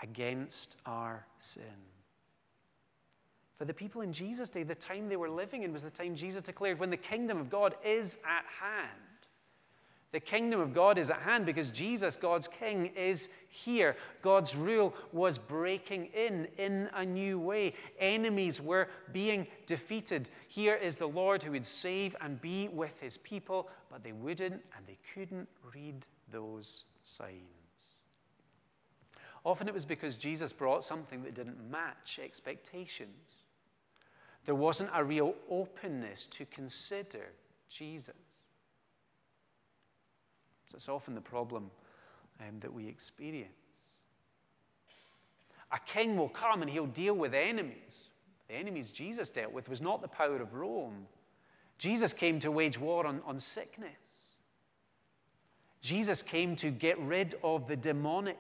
against 0.02 0.78
our 0.86 1.26
sin. 1.38 1.64
For 3.58 3.66
the 3.66 3.74
people 3.74 4.02
in 4.02 4.14
Jesus' 4.14 4.50
day, 4.50 4.64
the 4.64 4.74
time 4.74 5.10
they 5.10 5.18
were 5.18 5.30
living 5.30 5.64
in 5.64 5.74
was 5.74 5.84
the 5.84 5.90
time 5.90 6.16
Jesus 6.16 6.42
declared 6.42 6.80
when 6.80 6.90
the 6.90 6.98
kingdom 6.98 7.40
of 7.40 7.50
God 7.50 7.76
is 7.84 8.18
at 8.26 8.46
hand. 8.62 9.02
The 10.12 10.20
kingdom 10.20 10.60
of 10.60 10.74
God 10.74 10.98
is 10.98 11.12
at 11.12 11.22
hand 11.22 11.46
because 11.46 11.70
Jesus, 11.70 12.16
God's 12.16 12.48
King, 12.48 12.88
is 12.96 13.30
here. 13.48 13.96
God's 14.24 14.56
rule 14.56 14.96
was 15.14 15.38
breaking 15.38 16.08
in 16.16 16.48
in 16.58 16.90
a 16.96 17.06
new 17.06 17.38
way. 17.40 17.76
Enemies 18.00 18.60
were 18.60 18.88
being 19.14 19.46
defeated. 19.68 20.32
Here 20.48 20.76
is 20.76 20.96
the 20.96 21.08
Lord 21.08 21.44
who 21.44 21.52
would 21.52 21.66
save 21.66 22.16
and 22.22 22.42
be 22.42 22.70
with 22.70 23.00
his 23.00 23.18
people, 23.18 23.70
but 23.92 24.04
they 24.04 24.12
wouldn't 24.12 24.62
and 24.76 24.88
they 24.88 24.98
couldn't 25.14 25.48
read 25.76 26.08
those 26.32 26.86
signs. 27.04 27.44
Often 29.46 29.68
it 29.68 29.74
was 29.74 29.86
because 29.86 30.16
Jesus 30.16 30.52
brought 30.52 30.84
something 30.84 31.22
that 31.22 31.36
didn't 31.36 31.70
match 31.70 32.20
expectations. 32.22 33.44
There 34.46 34.56
wasn't 34.56 34.90
a 34.94 35.04
real 35.04 35.36
openness 35.50 36.26
to 36.28 36.46
consider 36.46 37.28
Jesus. 37.70 38.16
So 40.70 40.76
it's 40.76 40.88
often 40.88 41.16
the 41.16 41.22
problem 41.22 41.72
um, 42.40 42.60
that 42.60 42.72
we 42.72 42.88
experience. 42.88 43.50
A 45.72 45.80
king 45.80 46.16
will 46.16 46.30
come 46.30 46.62
and 46.62 46.70
he'll 46.70 46.86
deal 46.86 47.16
with 47.16 47.34
enemies. 47.34 48.10
The 48.48 48.54
enemies 48.54 48.92
Jesus 48.92 49.32
dealt 49.32 49.52
with 49.52 49.68
was 49.68 49.82
not 49.82 50.02
the 50.02 50.08
power 50.08 50.40
of 50.42 50.54
Rome. 50.54 51.08
Jesus 51.80 52.14
came 52.14 52.40
to 52.40 52.52
wage 52.52 52.80
war 52.80 53.08
on, 53.08 53.22
on 53.26 53.40
sickness. 53.40 53.90
Jesus 55.82 56.22
came 56.22 56.56
to 56.58 56.70
get 56.70 57.00
rid 57.00 57.36
of 57.44 57.68
the 57.68 57.76
demonic. 57.76 58.38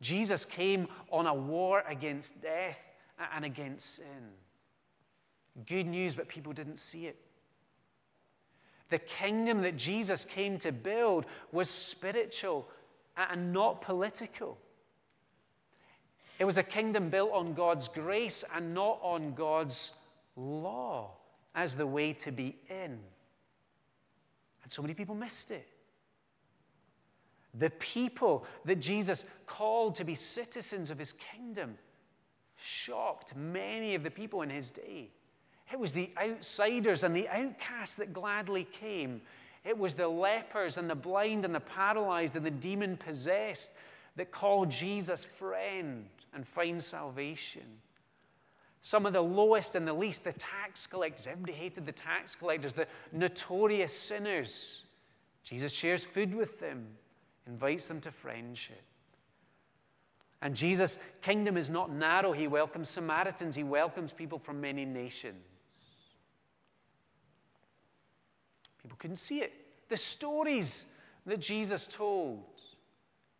Jesus 0.00 0.44
came 0.44 0.88
on 1.12 1.26
a 1.26 1.34
war 1.34 1.84
against 1.86 2.40
death 2.42 2.78
and 3.36 3.44
against 3.44 3.96
sin. 3.96 4.32
Good 5.66 5.86
news, 5.86 6.16
but 6.16 6.26
people 6.26 6.52
didn't 6.52 6.78
see 6.78 7.06
it. 7.06 7.20
The 8.90 8.98
kingdom 8.98 9.62
that 9.62 9.76
Jesus 9.76 10.24
came 10.24 10.58
to 10.58 10.70
build 10.72 11.26
was 11.52 11.70
spiritual 11.70 12.68
and 13.16 13.52
not 13.52 13.80
political. 13.80 14.58
It 16.38 16.44
was 16.44 16.58
a 16.58 16.62
kingdom 16.62 17.10
built 17.10 17.32
on 17.32 17.54
God's 17.54 17.88
grace 17.88 18.44
and 18.54 18.74
not 18.74 18.98
on 19.02 19.34
God's 19.34 19.92
law 20.36 21.12
as 21.54 21.76
the 21.76 21.86
way 21.86 22.12
to 22.14 22.32
be 22.32 22.56
in. 22.68 22.98
And 24.62 24.72
so 24.72 24.82
many 24.82 24.94
people 24.94 25.14
missed 25.14 25.50
it. 25.50 25.68
the 27.54 27.70
people 27.70 28.44
that 28.64 28.80
Jesus 28.80 29.24
called 29.46 29.94
to 29.96 30.04
be 30.04 30.14
citizens 30.14 30.90
of 30.90 30.98
his 30.98 31.12
kingdom, 31.12 31.78
shocked 32.56 33.36
many 33.36 33.94
of 33.94 34.02
the 34.02 34.10
people 34.10 34.42
in 34.42 34.50
his 34.50 34.70
day. 34.70 35.10
It 35.72 35.78
was 35.78 35.92
the 35.92 36.10
outsiders 36.16 37.04
and 37.04 37.16
the 37.16 37.28
outcasts 37.28 37.96
that 37.96 38.12
gladly 38.12 38.64
came. 38.64 39.22
It 39.64 39.76
was 39.76 39.94
the 39.94 40.08
lepers 40.08 40.76
and 40.76 40.88
the 40.88 40.94
blind 40.94 41.44
and 41.44 41.54
the 41.54 41.60
paralyzed 41.60 42.36
and 42.36 42.44
the 42.44 42.50
demon 42.50 42.96
possessed 42.96 43.72
that 44.16 44.30
called 44.30 44.70
Jesus 44.70 45.24
friend 45.24 46.06
and 46.34 46.46
find 46.46 46.82
salvation. 46.82 47.80
Some 48.82 49.06
of 49.06 49.14
the 49.14 49.22
lowest 49.22 49.74
and 49.74 49.88
the 49.88 49.94
least, 49.94 50.24
the 50.24 50.34
tax 50.34 50.86
collectors, 50.86 51.26
everybody 51.26 51.54
hated 51.54 51.86
the 51.86 51.92
tax 51.92 52.34
collectors, 52.34 52.74
the 52.74 52.86
notorious 53.12 53.98
sinners. 53.98 54.82
Jesus 55.42 55.72
shares 55.72 56.04
food 56.04 56.34
with 56.34 56.60
them, 56.60 56.86
invites 57.46 57.88
them 57.88 58.00
to 58.02 58.10
friendship. 58.10 58.82
And 60.42 60.54
Jesus' 60.54 60.98
kingdom 61.22 61.56
is 61.56 61.70
not 61.70 61.90
narrow. 61.90 62.32
He 62.32 62.46
welcomes 62.46 62.90
Samaritans, 62.90 63.56
he 63.56 63.64
welcomes 63.64 64.12
people 64.12 64.38
from 64.38 64.60
many 64.60 64.84
nations. 64.84 65.53
People 68.84 68.98
couldn't 68.98 69.16
see 69.16 69.40
it. 69.40 69.50
The 69.88 69.96
stories 69.96 70.84
that 71.24 71.40
Jesus 71.40 71.86
told 71.86 72.44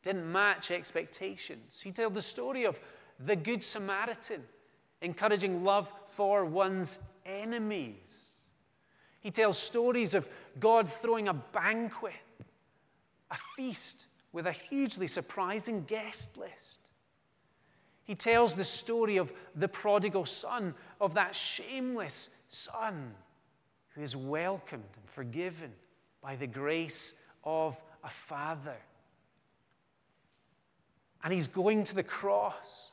didn't 0.02 0.30
match 0.32 0.70
expectations. 0.70 1.82
He 1.84 1.92
told 1.92 2.14
the 2.14 2.22
story 2.22 2.64
of 2.64 2.80
the 3.26 3.36
Good 3.36 3.62
Samaritan, 3.62 4.42
encouraging 5.02 5.62
love 5.62 5.92
for 6.08 6.46
one's 6.46 6.98
enemies. 7.26 8.32
He 9.20 9.30
tells 9.30 9.58
stories 9.58 10.14
of 10.14 10.26
God 10.58 10.90
throwing 10.90 11.28
a 11.28 11.34
banquet, 11.34 12.14
a 13.30 13.36
feast 13.54 14.06
with 14.32 14.46
a 14.46 14.52
hugely 14.52 15.06
surprising 15.06 15.84
guest 15.84 16.38
list. 16.38 16.78
He 18.04 18.14
tells 18.14 18.54
the 18.54 18.64
story 18.64 19.18
of 19.18 19.30
the 19.54 19.68
prodigal 19.68 20.24
son, 20.24 20.74
of 21.02 21.12
that 21.14 21.36
shameless 21.36 22.30
son 22.48 23.14
who 23.94 24.02
is 24.02 24.16
welcomed 24.16 24.84
and 24.96 25.10
forgiven 25.10 25.72
by 26.22 26.36
the 26.36 26.46
grace 26.46 27.14
of 27.44 27.80
a 28.02 28.10
father. 28.10 28.76
And 31.22 31.32
he's 31.32 31.48
going 31.48 31.84
to 31.84 31.94
the 31.94 32.02
cross. 32.02 32.90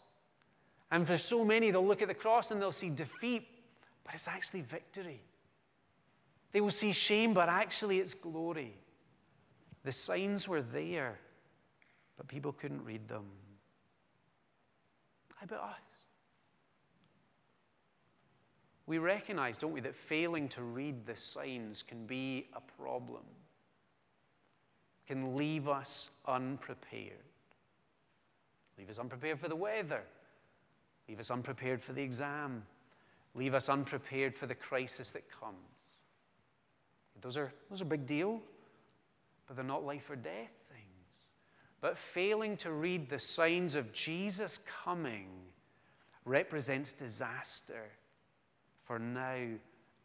And 0.91 1.05
for 1.07 1.17
so 1.17 1.43
many, 1.43 1.71
they'll 1.71 1.85
look 1.85 2.01
at 2.01 2.07
the 2.07 2.13
cross 2.13 2.51
and 2.51 2.61
they'll 2.61 2.71
see 2.71 2.89
defeat, 2.89 3.47
but 4.03 4.13
it's 4.13 4.27
actually 4.27 4.61
victory. 4.61 5.21
They 6.51 6.61
will 6.61 6.69
see 6.69 6.91
shame, 6.91 7.33
but 7.33 7.49
actually 7.49 7.99
it's 7.99 8.13
glory. 8.13 8.75
The 9.83 9.91
signs 9.91 10.47
were 10.47 10.61
there, 10.61 11.19
but 12.17 12.27
people 12.27 12.51
couldn't 12.51 12.83
read 12.83 13.07
them. 13.07 13.25
How 15.35 15.45
about 15.45 15.63
us? 15.69 16.00
We 18.91 18.97
recognize, 18.97 19.57
don't 19.57 19.71
we, 19.71 19.79
that 19.79 19.95
failing 19.95 20.49
to 20.49 20.63
read 20.63 21.05
the 21.05 21.15
signs 21.15 21.81
can 21.81 22.05
be 22.05 22.49
a 22.53 22.59
problem, 22.59 23.21
can 25.07 25.37
leave 25.37 25.69
us 25.69 26.09
unprepared. 26.27 27.23
Leave 28.77 28.89
us 28.89 28.99
unprepared 28.99 29.39
for 29.39 29.47
the 29.47 29.55
weather, 29.55 30.03
leave 31.07 31.21
us 31.21 31.31
unprepared 31.31 31.81
for 31.81 31.93
the 31.93 32.01
exam, 32.01 32.63
leave 33.33 33.53
us 33.53 33.69
unprepared 33.69 34.35
for 34.35 34.45
the 34.45 34.55
crisis 34.55 35.09
that 35.11 35.23
comes. 35.31 35.55
Those 37.21 37.37
are, 37.37 37.53
those 37.69 37.81
are 37.81 37.85
big 37.85 38.05
deal, 38.05 38.41
but 39.47 39.55
they're 39.55 39.63
not 39.63 39.85
life 39.85 40.09
or 40.09 40.17
death 40.17 40.51
things. 40.69 41.07
But 41.79 41.97
failing 41.97 42.57
to 42.57 42.73
read 42.73 43.09
the 43.09 43.19
signs 43.19 43.75
of 43.75 43.93
Jesus 43.93 44.59
coming 44.83 45.29
represents 46.25 46.91
disaster 46.91 47.91
for 48.83 48.99
now 48.99 49.37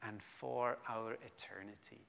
and 0.06 0.22
for 0.22 0.78
our 0.88 1.12
eternity. 1.12 2.06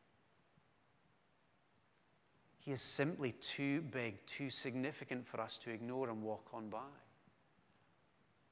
He 2.59 2.71
is 2.71 2.81
simply 2.81 3.31
too 3.39 3.81
big, 3.81 4.25
too 4.25 4.49
significant 4.49 5.25
for 5.25 5.39
us 5.39 5.57
to 5.59 5.71
ignore 5.71 6.09
and 6.09 6.21
walk 6.21 6.49
on 6.53 6.69
by. 6.69 6.79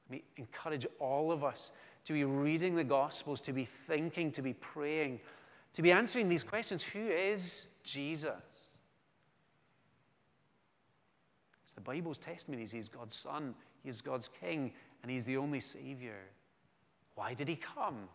Let 0.08 0.10
me 0.10 0.24
encourage 0.36 0.86
all 0.98 1.30
of 1.32 1.44
us 1.44 1.72
to 2.04 2.12
be 2.12 2.24
reading 2.24 2.74
the 2.74 2.84
Gospels, 2.84 3.40
to 3.42 3.52
be 3.52 3.64
thinking, 3.64 4.30
to 4.32 4.40
be 4.40 4.54
praying, 4.54 5.20
to 5.74 5.82
be 5.82 5.92
answering 5.92 6.28
these 6.28 6.44
questions 6.44 6.82
Who 6.82 7.08
is 7.08 7.66
Jesus? 7.82 8.32
It's 11.64 11.74
the 11.74 11.80
Bible's 11.80 12.18
testimony. 12.18 12.64
He's 12.64 12.88
God's 12.88 13.14
Son, 13.14 13.54
He's 13.82 14.00
God's 14.00 14.28
King, 14.28 14.72
and 15.02 15.10
He's 15.10 15.24
the 15.24 15.36
only 15.36 15.60
Savior. 15.60 16.30
Why 17.16 17.34
did 17.34 17.48
he 17.48 17.56
come? 17.56 18.08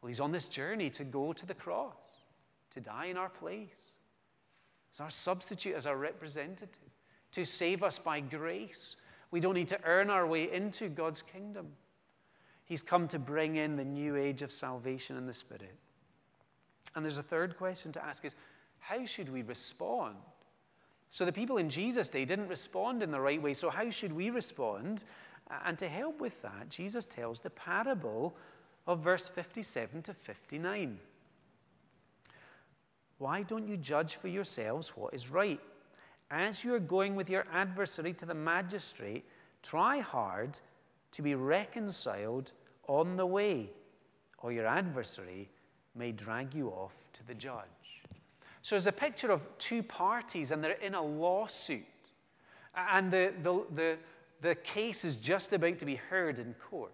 Well, 0.00 0.08
he's 0.08 0.20
on 0.20 0.32
this 0.32 0.46
journey 0.46 0.88
to 0.90 1.04
go 1.04 1.32
to 1.32 1.46
the 1.46 1.54
cross, 1.54 1.92
to 2.70 2.80
die 2.80 3.06
in 3.06 3.16
our 3.16 3.28
place, 3.28 3.92
as 4.94 5.00
our 5.00 5.10
substitute, 5.10 5.74
as 5.74 5.86
our 5.86 5.96
representative, 5.96 6.90
to 7.32 7.44
save 7.44 7.82
us 7.82 7.98
by 7.98 8.20
grace. 8.20 8.96
We 9.30 9.40
don't 9.40 9.54
need 9.54 9.68
to 9.68 9.80
earn 9.84 10.08
our 10.08 10.26
way 10.26 10.50
into 10.50 10.88
God's 10.88 11.22
kingdom. 11.22 11.68
He's 12.64 12.82
come 12.82 13.08
to 13.08 13.18
bring 13.18 13.56
in 13.56 13.76
the 13.76 13.84
new 13.84 14.16
age 14.16 14.42
of 14.42 14.50
salvation 14.50 15.16
in 15.16 15.26
the 15.26 15.32
Spirit. 15.32 15.76
And 16.94 17.04
there's 17.04 17.18
a 17.18 17.22
third 17.22 17.56
question 17.56 17.92
to 17.92 18.04
ask 18.04 18.24
is 18.24 18.34
how 18.78 19.04
should 19.04 19.28
we 19.28 19.42
respond? 19.42 20.16
So 21.10 21.24
the 21.24 21.32
people 21.32 21.58
in 21.58 21.68
Jesus' 21.68 22.08
day 22.08 22.24
didn't 22.24 22.48
respond 22.48 23.02
in 23.02 23.10
the 23.10 23.20
right 23.20 23.40
way. 23.40 23.52
So 23.52 23.68
how 23.68 23.90
should 23.90 24.12
we 24.12 24.30
respond? 24.30 25.04
And 25.66 25.78
to 25.78 25.88
help 25.88 26.20
with 26.20 26.40
that, 26.42 26.68
Jesus 26.68 27.06
tells 27.06 27.40
the 27.40 27.50
parable 27.50 28.34
of 28.86 29.00
verse 29.00 29.28
57 29.28 30.02
to 30.02 30.14
59. 30.14 30.98
Why 33.18 33.42
don't 33.42 33.68
you 33.68 33.76
judge 33.76 34.16
for 34.16 34.28
yourselves 34.28 34.96
what 34.96 35.14
is 35.14 35.30
right? 35.30 35.60
As 36.30 36.64
you 36.64 36.74
are 36.74 36.80
going 36.80 37.14
with 37.14 37.28
your 37.28 37.46
adversary 37.52 38.12
to 38.14 38.26
the 38.26 38.34
magistrate, 38.34 39.24
try 39.62 39.98
hard 39.98 40.58
to 41.12 41.22
be 41.22 41.34
reconciled 41.34 42.52
on 42.88 43.16
the 43.16 43.26
way, 43.26 43.70
or 44.38 44.50
your 44.50 44.66
adversary 44.66 45.48
may 45.94 46.10
drag 46.10 46.54
you 46.54 46.70
off 46.70 46.96
to 47.12 47.26
the 47.26 47.34
judge. 47.34 48.02
So 48.62 48.74
there's 48.74 48.86
a 48.86 48.92
picture 48.92 49.30
of 49.30 49.42
two 49.58 49.82
parties, 49.82 50.50
and 50.50 50.62
they're 50.62 50.72
in 50.72 50.94
a 50.94 51.02
lawsuit. 51.02 51.84
And 52.74 53.10
the, 53.10 53.32
the, 53.42 53.64
the, 53.74 53.98
the 54.42 54.56
case 54.56 55.04
is 55.04 55.16
just 55.16 55.52
about 55.52 55.78
to 55.78 55.86
be 55.86 55.94
heard 55.94 56.38
in 56.38 56.54
court. 56.54 56.92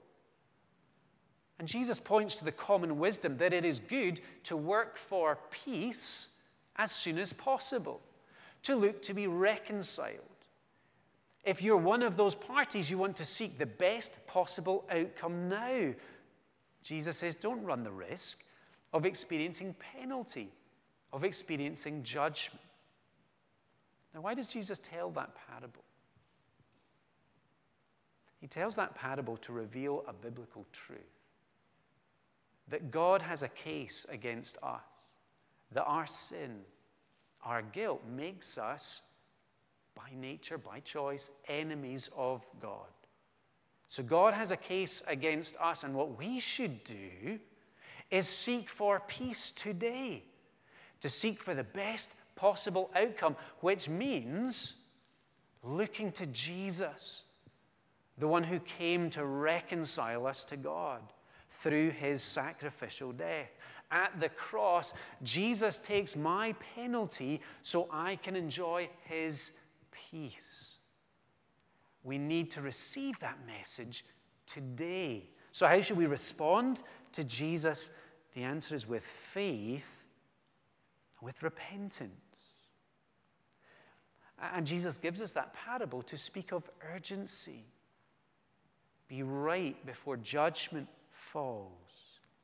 And 1.59 1.67
Jesus 1.67 1.99
points 1.99 2.37
to 2.37 2.45
the 2.45 2.53
common 2.53 2.99
wisdom 2.99 3.37
that 3.39 3.53
it 3.53 3.65
is 3.65 3.81
good 3.81 4.21
to 4.45 4.57
work 4.57 4.97
for 4.97 5.39
peace 5.51 6.29
as 6.77 6.93
soon 6.93 7.19
as 7.19 7.33
possible, 7.33 8.01
to 8.63 8.77
look 8.77 9.03
to 9.03 9.15
be 9.15 9.27
reconciled. 9.27 10.21
If 11.45 11.63
you're 11.63 11.79
one 11.79 12.03
of 12.03 12.17
those 12.17 12.35
parties, 12.35 12.91
you 12.91 12.99
want 12.99 13.17
to 13.17 13.25
seek 13.25 13.59
the 13.59 13.67
best 13.67 14.25
possible 14.27 14.85
outcome 14.91 15.49
now. 15.49 15.95
Jesus 16.83 17.17
says, 17.17 17.35
don't 17.35 17.65
run 17.65 17.83
the 17.83 17.91
risk 17.91 18.45
of 18.93 19.07
experiencing 19.07 19.75
penalty, 19.97 20.51
of 21.13 21.25
experiencing 21.25 22.03
judgment. 22.03 22.61
Now, 24.15 24.21
why 24.21 24.35
does 24.35 24.47
Jesus 24.47 24.79
tell 24.79 25.11
that 25.13 25.31
parable? 25.49 25.85
He 28.41 28.47
tells 28.47 28.77
that 28.77 28.95
parable 28.95 29.37
to 29.39 29.53
reveal 29.53 30.05
a 30.07 30.13
biblical 30.13 30.67
truth 30.73 30.99
that 32.69 32.91
God 32.91 33.23
has 33.23 33.43
a 33.43 33.49
case 33.49 34.05
against 34.11 34.59
us, 34.63 35.15
that 35.73 35.85
our 35.85 36.07
sin, 36.07 36.61
our 37.43 37.63
guilt 37.63 38.03
makes 38.15 38.59
us, 38.59 39.03
by 39.95 40.11
nature, 40.15 40.59
by 40.59 40.81
choice, 40.81 41.31
enemies 41.49 42.11
of 42.17 42.45
God. 42.61 42.87
So 43.89 44.03
God 44.03 44.35
has 44.35 44.51
a 44.51 44.57
case 44.57 45.03
against 45.07 45.57
us, 45.57 45.83
and 45.83 45.95
what 45.95 46.19
we 46.19 46.39
should 46.39 46.85
do 46.85 47.39
is 48.11 48.29
seek 48.29 48.69
for 48.69 49.01
peace 49.01 49.51
today, 49.51 50.23
to 51.01 51.09
seek 51.09 51.43
for 51.43 51.55
the 51.55 51.65
best 51.65 52.13
possible 52.37 52.91
outcome, 52.95 53.35
which 53.61 53.89
means 53.89 54.75
looking 55.63 56.13
to 56.13 56.27
Jesus 56.27 57.25
the 58.19 58.29
one 58.29 58.45
who 58.45 58.59
came 58.61 59.11
to 59.11 59.25
reconcile 59.25 60.27
us 60.27 60.45
to 60.47 60.57
God 60.57 61.01
through 61.51 61.91
his 61.91 62.23
sacrificial 62.23 63.13
death. 63.13 63.51
At 63.91 64.21
the 64.21 64.29
cross, 64.29 64.93
Jesus 65.23 65.79
takes 65.79 66.15
my 66.15 66.55
penalty 66.75 67.41
so 67.63 67.89
I 67.91 68.17
can 68.17 68.37
enjoy 68.37 68.89
his 69.05 69.53
peace. 69.91 70.75
We 72.03 72.19
need 72.19 72.51
to 72.53 72.61
receive 72.61 73.19
that 73.21 73.39
message 73.47 74.05
today. 74.47 75.31
So, 75.53 75.67
how 75.67 75.81
should 75.81 75.97
we 75.97 76.07
respond 76.07 76.83
to 77.13 77.25
Jesus? 77.25 77.91
The 78.35 78.43
answer 78.43 78.75
is 78.75 78.87
with 78.87 79.03
faith, 79.03 80.05
with 81.23 81.43
repentance. 81.43 82.13
And 84.55 84.67
Jesus 84.67 84.99
gives 84.99 85.21
us 85.21 85.33
that 85.33 85.55
parable 85.55 86.03
to 86.03 86.17
speak 86.17 86.53
of 86.53 86.71
urgency. 86.95 87.65
Be 89.09 89.23
right 89.23 89.75
before 89.87 90.19
judgment 90.19 90.87
falls. 91.11 91.73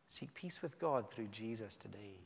Seek 0.09 0.33
peace 0.35 0.63
with 0.63 0.79
God 0.79 1.11
through 1.11 1.29
Jesus 1.29 1.77
today. 1.77 2.19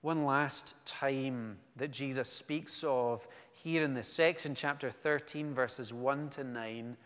One 0.00 0.24
last 0.24 0.74
time 0.84 1.56
that 1.76 1.90
Jesus 1.90 2.28
speaks 2.28 2.84
of 2.84 3.26
here 3.52 3.82
in 3.82 3.94
this 3.94 4.08
section, 4.08 4.54
chapter 4.54 4.90
13, 4.90 5.54
verses 5.54 5.92
1 5.92 6.28
to 6.30 6.44
9, 6.44 6.96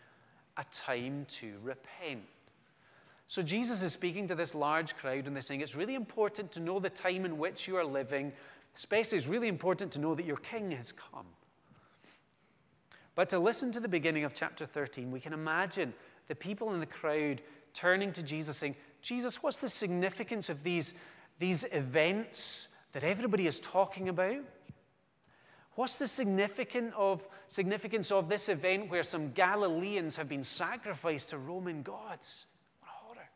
a 0.57 0.65
time 0.71 1.25
to 1.29 1.53
repent. 1.63 2.23
So 3.29 3.41
Jesus 3.41 3.83
is 3.83 3.93
speaking 3.93 4.27
to 4.27 4.35
this 4.35 4.55
large 4.55 4.97
crowd 4.97 5.27
and 5.27 5.35
they're 5.35 5.41
saying 5.41 5.61
it's 5.61 5.75
really 5.75 5.95
important 5.95 6.51
to 6.53 6.59
know 6.59 6.79
the 6.79 6.89
time 6.89 7.25
in 7.25 7.37
which 7.37 7.67
you 7.67 7.77
are 7.77 7.85
living. 7.85 8.33
Especially, 8.75 9.17
it's 9.17 9.27
really 9.27 9.47
important 9.47 9.91
to 9.93 10.01
know 10.01 10.15
that 10.15 10.25
your 10.25 10.37
king 10.37 10.71
has 10.71 10.91
come. 10.91 11.27
But 13.19 13.27
to 13.31 13.39
listen 13.39 13.69
to 13.73 13.81
the 13.81 13.89
beginning 13.89 14.23
of 14.23 14.33
chapter 14.33 14.65
13, 14.65 15.11
we 15.11 15.19
can 15.19 15.33
imagine 15.33 15.93
the 16.29 16.35
people 16.35 16.73
in 16.73 16.79
the 16.79 16.85
crowd 16.85 17.41
turning 17.73 18.13
to 18.13 18.23
Jesus 18.23 18.55
saying, 18.55 18.77
Jesus, 19.01 19.43
what's 19.43 19.57
the 19.57 19.67
significance 19.67 20.47
of 20.47 20.63
these, 20.63 20.93
these 21.37 21.65
events 21.73 22.69
that 22.93 23.03
everybody 23.03 23.45
is 23.45 23.59
talking 23.59 24.07
about? 24.07 24.39
What's 25.75 25.99
the 25.99 26.07
significance 26.07 26.93
of, 26.95 27.27
significance 27.49 28.09
of 28.09 28.29
this 28.29 28.47
event 28.47 28.89
where 28.89 29.03
some 29.03 29.33
Galileans 29.33 30.15
have 30.15 30.29
been 30.29 30.45
sacrificed 30.45 31.31
to 31.31 31.39
Roman 31.39 31.81
gods? 31.81 32.45
What 32.79 32.87
a 32.87 33.05
horror. 33.05 33.29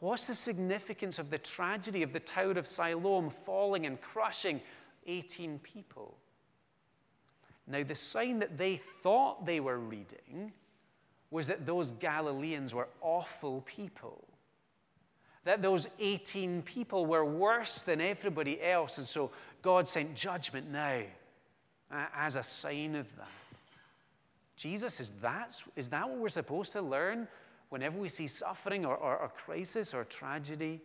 What's 0.00 0.26
the 0.26 0.34
significance 0.34 1.20
of 1.20 1.30
the 1.30 1.38
tragedy 1.38 2.02
of 2.02 2.12
the 2.12 2.18
Tower 2.18 2.58
of 2.58 2.66
Siloam 2.66 3.30
falling 3.30 3.86
and 3.86 4.00
crushing 4.00 4.60
18 5.06 5.60
people? 5.60 6.18
Now, 7.70 7.82
the 7.82 7.94
sign 7.94 8.40
that 8.40 8.58
they 8.58 8.76
thought 8.76 9.46
they 9.46 9.60
were 9.60 9.78
reading 9.78 10.52
was 11.30 11.46
that 11.46 11.64
those 11.64 11.92
Galileans 11.92 12.74
were 12.74 12.88
awful 13.00 13.62
people 13.62 14.24
that 15.44 15.62
those 15.62 15.88
18 15.98 16.62
people 16.62 17.06
were 17.06 17.24
worse 17.24 17.82
than 17.82 18.00
everybody 18.00 18.62
else. 18.62 18.98
And 18.98 19.06
so 19.06 19.30
God 19.62 19.88
sent 19.88 20.14
judgment 20.14 20.70
now 20.70 21.02
uh, 21.90 22.06
as 22.14 22.36
a 22.36 22.42
sign 22.42 22.94
of 22.94 23.14
that. 23.16 23.28
Jesus, 24.56 25.00
is 25.00 25.10
that, 25.22 25.62
is 25.76 25.88
that 25.88 26.08
what 26.08 26.18
we're 26.18 26.28
supposed 26.28 26.72
to 26.72 26.82
learn 26.82 27.26
whenever 27.70 27.98
we 27.98 28.10
see 28.10 28.26
suffering 28.26 28.84
or, 28.84 28.94
or, 28.94 29.16
or 29.16 29.28
crisis 29.28 29.94
or 29.94 30.04
tragedy? 30.04 30.80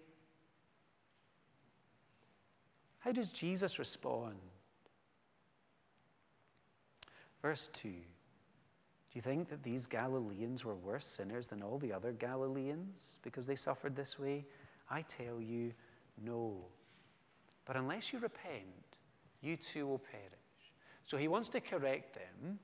How 2.99 3.11
does 3.11 3.29
Jesus 3.29 3.77
respond? 3.77 4.35
Verse 7.45 7.67
2. 7.73 7.89
Do 7.89 7.95
you 9.13 9.21
think 9.21 9.49
that 9.49 9.61
these 9.61 9.85
Galileans 9.85 10.65
were 10.65 10.73
worse 10.73 11.05
sinners 11.05 11.45
than 11.45 11.61
all 11.61 11.77
the 11.77 11.93
other 11.93 12.11
Galileans 12.11 13.19
because 13.21 13.45
they 13.45 13.53
suffered 13.53 13.95
this 13.95 14.17
way? 14.17 14.47
I 14.89 15.03
tell 15.03 15.39
you, 15.39 15.71
no. 16.25 16.55
But 17.65 17.75
unless 17.75 18.11
you 18.11 18.17
repent, 18.17 18.63
you 19.43 19.57
too 19.57 19.85
will 19.85 19.99
perish. 19.99 20.23
So 21.05 21.17
he 21.17 21.27
wants 21.27 21.49
to 21.49 21.61
correct 21.61 22.15
them. 22.15 22.57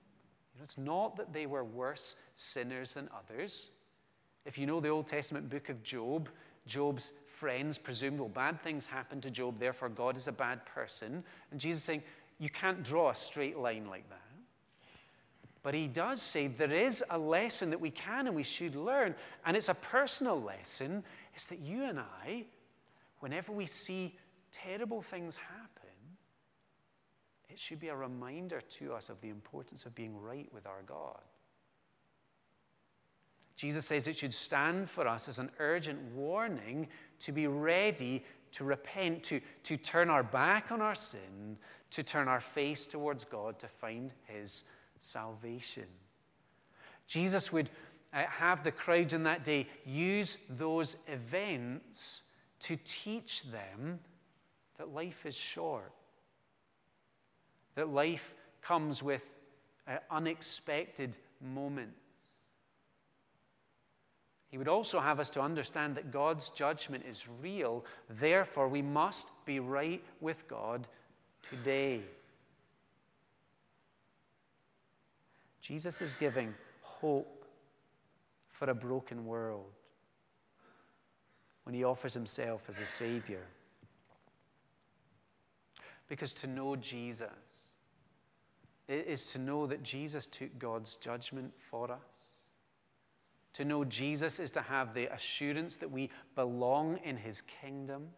You 0.55 0.57
know, 0.59 0.63
it's 0.63 0.79
not 0.79 1.15
that 1.17 1.31
they 1.31 1.45
were 1.45 1.63
worse 1.63 2.15
sinners 2.33 2.95
than 2.95 3.07
others. 3.15 3.69
If 4.47 4.57
you 4.57 4.65
know 4.65 4.79
the 4.79 4.89
Old 4.89 5.05
Testament 5.05 5.47
book 5.47 5.69
of 5.69 5.83
Job, 5.83 6.27
Job's 6.65 7.11
friends 7.27 7.77
presumed, 7.77 8.19
well, 8.19 8.29
bad 8.29 8.59
things 8.63 8.87
happened 8.87 9.21
to 9.21 9.29
Job, 9.29 9.59
therefore 9.59 9.89
God 9.89 10.17
is 10.17 10.27
a 10.27 10.31
bad 10.31 10.65
person. 10.65 11.23
And 11.51 11.59
Jesus 11.59 11.81
is 11.81 11.85
saying, 11.85 12.01
you 12.39 12.49
can't 12.49 12.81
draw 12.81 13.11
a 13.11 13.15
straight 13.15 13.59
line 13.59 13.85
like 13.87 14.09
that. 14.09 14.30
But 15.63 15.73
he 15.75 15.87
does 15.87 16.21
say 16.21 16.47
there 16.47 16.71
is 16.71 17.03
a 17.09 17.17
lesson 17.17 17.69
that 17.69 17.79
we 17.79 17.91
can 17.91 18.27
and 18.27 18.35
we 18.35 18.43
should 18.43 18.75
learn, 18.75 19.13
and 19.45 19.55
it's 19.55 19.69
a 19.69 19.75
personal 19.75 20.41
lesson. 20.41 21.03
It's 21.35 21.45
that 21.47 21.59
you 21.59 21.83
and 21.83 21.99
I, 21.99 22.45
whenever 23.19 23.51
we 23.51 23.67
see 23.67 24.17
terrible 24.51 25.01
things 25.01 25.35
happen, 25.35 25.67
it 27.49 27.59
should 27.59 27.79
be 27.79 27.89
a 27.89 27.95
reminder 27.95 28.61
to 28.61 28.93
us 28.93 29.09
of 29.09 29.21
the 29.21 29.29
importance 29.29 29.85
of 29.85 29.93
being 29.93 30.19
right 30.19 30.49
with 30.53 30.65
our 30.65 30.81
God. 30.85 31.19
Jesus 33.55 33.85
says 33.85 34.07
it 34.07 34.17
should 34.17 34.33
stand 34.33 34.89
for 34.89 35.07
us 35.07 35.29
as 35.29 35.37
an 35.37 35.51
urgent 35.59 36.01
warning 36.15 36.87
to 37.19 37.31
be 37.31 37.45
ready 37.45 38.23
to 38.53 38.63
repent, 38.63 39.23
to, 39.23 39.39
to 39.63 39.77
turn 39.77 40.09
our 40.09 40.23
back 40.23 40.71
on 40.71 40.81
our 40.81 40.95
sin, 40.95 41.57
to 41.91 42.03
turn 42.03 42.27
our 42.27 42.39
face 42.39 42.87
towards 42.87 43.23
God 43.23 43.59
to 43.59 43.67
find 43.67 44.13
His 44.25 44.63
salvation. 45.01 45.87
Jesus 47.07 47.51
would 47.51 47.69
uh, 48.13 48.23
have 48.23 48.63
the 48.63 48.71
crowds 48.71 49.11
in 49.11 49.23
that 49.23 49.43
day 49.43 49.67
use 49.85 50.37
those 50.49 50.95
events 51.07 52.21
to 52.59 52.77
teach 52.85 53.43
them 53.51 53.99
that 54.77 54.93
life 54.93 55.25
is 55.25 55.35
short, 55.35 55.91
that 57.75 57.89
life 57.89 58.33
comes 58.61 59.03
with 59.03 59.23
uh, 59.87 59.97
unexpected 60.09 61.17
moments. 61.41 61.97
He 64.49 64.57
would 64.57 64.67
also 64.67 64.99
have 64.99 65.19
us 65.19 65.29
to 65.31 65.41
understand 65.41 65.95
that 65.95 66.11
God's 66.11 66.49
judgment 66.49 67.05
is 67.09 67.23
real, 67.41 67.85
therefore, 68.09 68.67
we 68.67 68.81
must 68.81 69.31
be 69.45 69.61
right 69.61 70.03
with 70.19 70.45
God 70.49 70.89
today. 71.49 72.01
Jesus 75.61 76.01
is 76.01 76.15
giving 76.15 76.53
hope 76.81 77.45
for 78.49 78.69
a 78.69 78.75
broken 78.75 79.25
world 79.25 79.71
when 81.63 81.75
he 81.75 81.83
offers 81.83 82.13
himself 82.13 82.63
as 82.67 82.79
a 82.79 82.85
Savior. 82.85 83.45
Because 86.07 86.33
to 86.35 86.47
know 86.47 86.75
Jesus 86.75 87.29
is 88.87 89.31
to 89.31 89.39
know 89.39 89.65
that 89.67 89.83
Jesus 89.83 90.25
took 90.27 90.57
God's 90.59 90.97
judgment 90.97 91.53
for 91.69 91.91
us. 91.91 91.99
To 93.53 93.65
know 93.65 93.85
Jesus 93.85 94.39
is 94.39 94.51
to 94.51 94.61
have 94.61 94.93
the 94.93 95.13
assurance 95.13 95.75
that 95.77 95.89
we 95.89 96.09
belong 96.35 96.99
in 97.03 97.17
his 97.17 97.41
kingdom. 97.41 98.09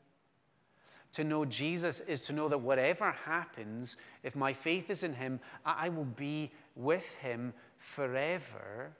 To 1.14 1.24
know 1.24 1.46
Jesus 1.46 2.00
is 2.02 2.22
to 2.22 2.34
know 2.34 2.50
that 2.50 2.58
whatever 2.58 3.12
happens, 3.12 3.98
if 4.24 4.36
my 4.36 4.52
faith 4.54 4.90
is 4.90 5.04
in 5.04 5.14
him, 5.14 5.40
I 5.64 5.90
will 5.90 6.06
be 6.06 6.52
with 6.76 7.16
him 7.16 7.54
forever. 7.78 8.92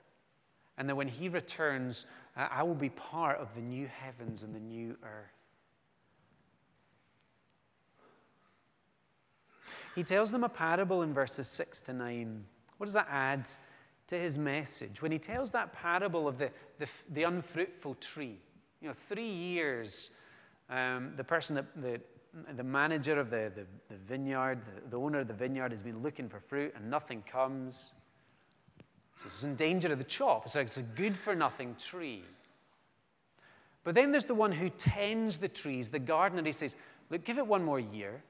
And 0.78 0.90
that 0.90 0.96
when 0.96 1.08
he 1.08 1.30
returns, 1.30 2.06
I 2.36 2.64
will 2.64 2.76
be 2.76 2.90
part 2.90 3.40
of 3.40 3.54
the 3.56 3.62
new 3.62 3.88
heavens 3.88 4.44
and 4.44 4.56
the 4.56 4.60
new 4.60 4.98
earth. 5.04 5.30
He 9.96 10.04
tells 10.04 10.32
them 10.32 10.44
a 10.44 10.50
parable 10.50 11.04
in 11.04 11.14
verses 11.14 11.48
6 11.48 11.82
to 11.82 11.94
9. 11.94 12.44
What 12.78 12.86
does 12.86 12.94
that 12.94 13.08
add 13.10 13.48
to 14.08 14.18
his 14.18 14.40
message? 14.40 15.04
When 15.04 15.12
he 15.12 15.20
tells 15.20 15.52
that 15.52 15.72
parable 15.72 16.28
of 16.28 16.40
the, 16.40 16.50
the, 16.80 16.88
the 17.12 17.24
unfruitful 17.24 17.96
tree, 17.96 18.40
you 18.82 18.88
know, 18.88 18.96
three 19.08 19.30
years 19.30 20.10
um, 20.70 21.14
the 21.16 21.24
person 21.24 21.56
that 21.56 21.66
the, 21.80 22.02
the 22.56 22.64
manager 22.64 23.20
of 23.20 23.30
the, 23.30 23.52
the, 23.56 23.66
the 23.90 23.98
vineyard, 24.08 24.62
the, 24.64 24.90
the, 24.90 24.98
owner 24.98 25.20
of 25.20 25.28
the 25.28 25.34
vineyard, 25.34 25.72
has 25.72 25.82
been 25.82 26.02
looking 26.02 26.28
for 26.30 26.40
fruit 26.40 26.74
and 26.76 26.90
nothing 26.90 27.24
comes. 27.30 27.92
So 29.16 29.26
it's 29.28 29.44
in 29.44 29.56
danger 29.56 29.92
of 29.92 30.00
the 30.00 30.04
chop. 30.04 30.46
It's, 30.46 30.56
like 30.56 30.68
it's 30.68 30.78
a 30.78 30.82
good 30.82 31.16
for 31.16 31.36
nothing 31.36 31.76
tree. 31.76 32.24
But 33.84 33.96
then 33.96 34.12
there's 34.12 34.26
the 34.26 34.34
one 34.34 34.52
who 34.52 34.70
tends 34.70 35.38
the 35.38 35.48
trees, 35.48 35.90
the 35.90 36.00
gardener. 36.00 36.44
He 36.44 36.52
says, 36.52 36.76
Look, 37.10 37.26
give 37.26 37.38
it 37.38 37.46
one 37.46 37.64
more 37.64 37.80
year. 37.80 38.24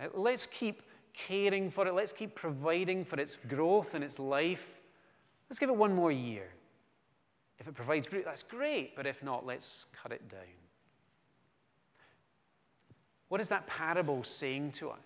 Uh, 0.00 0.08
let's 0.12 0.46
keep 0.46 0.82
caring 1.14 1.70
for 1.70 1.86
it. 1.86 1.94
Let's 1.94 2.12
keep 2.12 2.34
providing 2.34 3.04
for 3.04 3.18
its 3.18 3.38
growth 3.48 3.94
and 3.94 4.04
its 4.04 4.18
life. 4.18 4.80
Let's 5.48 5.58
give 5.58 5.70
it 5.70 5.76
one 5.76 5.94
more 5.94 6.12
year. 6.12 6.48
If 7.58 7.66
it 7.66 7.74
provides 7.74 8.06
fruit, 8.06 8.24
that's 8.24 8.42
great. 8.42 8.94
But 8.94 9.06
if 9.06 9.22
not, 9.22 9.46
let's 9.46 9.86
cut 9.92 10.12
it 10.12 10.28
down. 10.28 10.63
What 13.34 13.40
is 13.40 13.48
that 13.48 13.66
parable 13.66 14.22
saying 14.22 14.70
to 14.74 14.90
us? 14.90 14.98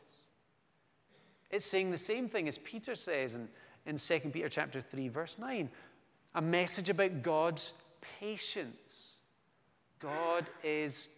It's 1.51 1.65
saying 1.65 1.91
the 1.91 1.97
same 1.97 2.29
thing 2.29 2.47
as 2.47 2.59
Peter 2.59 2.95
says 2.95 3.35
in, 3.35 3.49
in 3.87 3.97
2 3.97 4.21
Peter 4.31 4.51
chapter 4.51 4.83
3, 4.83 5.09
verse 5.09 5.39
9. 5.39 5.67
A 6.35 6.43
message 6.43 6.91
about 6.91 7.23
God's 7.23 7.73
patience. 8.21 9.15
God 9.99 10.45
is 10.63 11.09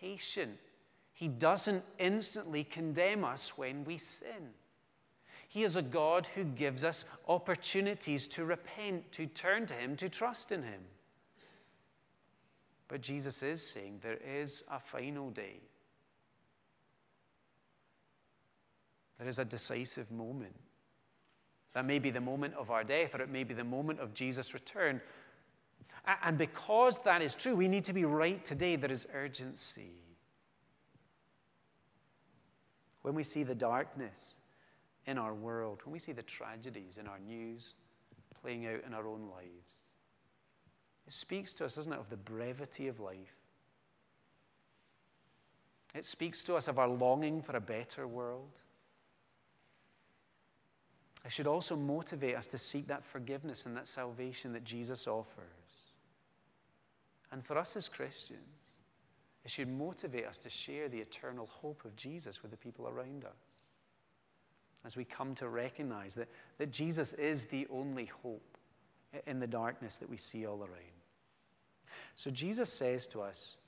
patient. 0.00 0.58
He 1.12 1.28
doesn't 1.28 1.84
instantly 2.00 2.64
condemn 2.64 3.24
us 3.24 3.56
when 3.56 3.84
we 3.84 3.96
sin. 3.96 4.50
He 5.46 5.62
is 5.62 5.76
a 5.76 5.82
God 5.82 6.26
who 6.34 6.42
gives 6.42 6.82
us 6.82 7.04
opportunities 7.28 8.26
to 8.26 8.44
repent, 8.44 9.12
to 9.12 9.26
turn 9.26 9.66
to 9.66 9.74
Him, 9.74 9.94
to 9.94 10.08
trust 10.08 10.50
in 10.50 10.64
Him. 10.64 10.80
But 12.88 13.00
Jesus 13.00 13.44
is 13.44 13.64
saying 13.64 14.00
there 14.02 14.18
is 14.26 14.64
a 14.68 14.80
final 14.80 15.30
day 15.30 15.60
There 19.18 19.28
is 19.28 19.38
a 19.38 19.44
decisive 19.44 20.10
moment. 20.10 20.54
That 21.74 21.84
may 21.84 21.98
be 21.98 22.10
the 22.10 22.20
moment 22.20 22.54
of 22.54 22.70
our 22.70 22.84
death, 22.84 23.14
or 23.14 23.22
it 23.22 23.30
may 23.30 23.44
be 23.44 23.54
the 23.54 23.64
moment 23.64 24.00
of 24.00 24.14
Jesus' 24.14 24.54
return. 24.54 25.00
And 26.22 26.38
because 26.38 26.98
that 27.04 27.20
is 27.20 27.34
true, 27.34 27.54
we 27.54 27.68
need 27.68 27.84
to 27.84 27.92
be 27.92 28.04
right 28.04 28.42
today. 28.44 28.76
There 28.76 28.90
is 28.90 29.06
urgency. 29.12 29.92
When 33.02 33.14
we 33.14 33.22
see 33.22 33.42
the 33.42 33.54
darkness 33.54 34.36
in 35.06 35.18
our 35.18 35.34
world, 35.34 35.80
when 35.84 35.92
we 35.92 35.98
see 35.98 36.12
the 36.12 36.22
tragedies 36.22 36.98
in 36.98 37.06
our 37.06 37.18
news 37.18 37.74
playing 38.40 38.66
out 38.66 38.84
in 38.86 38.94
our 38.94 39.06
own 39.06 39.28
lives, 39.34 39.88
it 41.06 41.12
speaks 41.12 41.54
to 41.54 41.64
us, 41.64 41.74
doesn't 41.76 41.92
it, 41.92 41.98
of 41.98 42.10
the 42.10 42.16
brevity 42.16 42.86
of 42.86 43.00
life. 43.00 43.36
It 45.94 46.04
speaks 46.04 46.44
to 46.44 46.54
us 46.54 46.68
of 46.68 46.78
our 46.78 46.88
longing 46.88 47.42
for 47.42 47.56
a 47.56 47.60
better 47.60 48.06
world. 48.06 48.58
It 51.28 51.32
should 51.32 51.46
also 51.46 51.76
motivate 51.76 52.36
us 52.36 52.46
to 52.46 52.56
seek 52.56 52.88
that 52.88 53.04
forgiveness 53.04 53.66
and 53.66 53.76
that 53.76 53.86
salvation 53.86 54.54
that 54.54 54.64
Jesus 54.64 55.06
offers. 55.06 55.44
And 57.30 57.44
for 57.44 57.58
us 57.58 57.76
as 57.76 57.86
Christians, 57.86 58.40
it 59.44 59.50
should 59.50 59.68
motivate 59.68 60.24
us 60.24 60.38
to 60.38 60.48
share 60.48 60.88
the 60.88 61.00
eternal 61.00 61.44
hope 61.44 61.84
of 61.84 61.94
Jesus 61.96 62.40
with 62.40 62.50
the 62.50 62.56
people 62.56 62.88
around 62.88 63.26
us. 63.26 63.36
As 64.86 64.96
we 64.96 65.04
come 65.04 65.34
to 65.34 65.50
recognize 65.50 66.14
that, 66.14 66.28
that 66.56 66.72
Jesus 66.72 67.12
is 67.12 67.44
the 67.44 67.66
only 67.70 68.06
hope 68.06 68.56
in 69.26 69.38
the 69.38 69.46
darkness 69.46 69.98
that 69.98 70.08
we 70.08 70.16
see 70.16 70.46
all 70.46 70.60
around. 70.60 71.02
So 72.14 72.30
Jesus 72.30 72.72
says 72.72 73.06
to 73.08 73.20
us, 73.20 73.58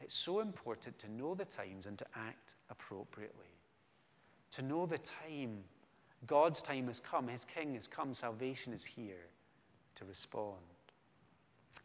it's 0.00 0.14
so 0.14 0.38
important 0.38 1.00
to 1.00 1.10
know 1.10 1.34
the 1.34 1.46
times 1.46 1.86
and 1.86 1.98
to 1.98 2.06
act 2.14 2.54
appropriately. 2.70 3.58
To 4.52 4.62
know 4.62 4.86
the 4.86 4.98
time. 4.98 5.64
God's 6.26 6.62
time 6.62 6.86
has 6.86 7.00
come, 7.00 7.28
His 7.28 7.44
King 7.44 7.74
has 7.74 7.88
come, 7.88 8.14
salvation 8.14 8.72
is 8.72 8.84
here 8.84 9.28
to 9.96 10.04
respond. 10.04 10.58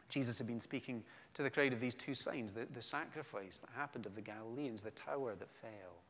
Jesus 0.08 0.38
had 0.38 0.46
been 0.46 0.60
speaking 0.60 1.02
to 1.34 1.42
the 1.42 1.50
crowd 1.50 1.72
of 1.72 1.80
these 1.80 1.94
two 1.94 2.14
signs 2.14 2.52
the, 2.52 2.66
the 2.72 2.82
sacrifice 2.82 3.58
that 3.58 3.70
happened 3.76 4.06
of 4.06 4.14
the 4.14 4.20
Galileans, 4.20 4.82
the 4.82 4.90
tower 4.92 5.34
that 5.34 5.50
fell. 5.50 6.02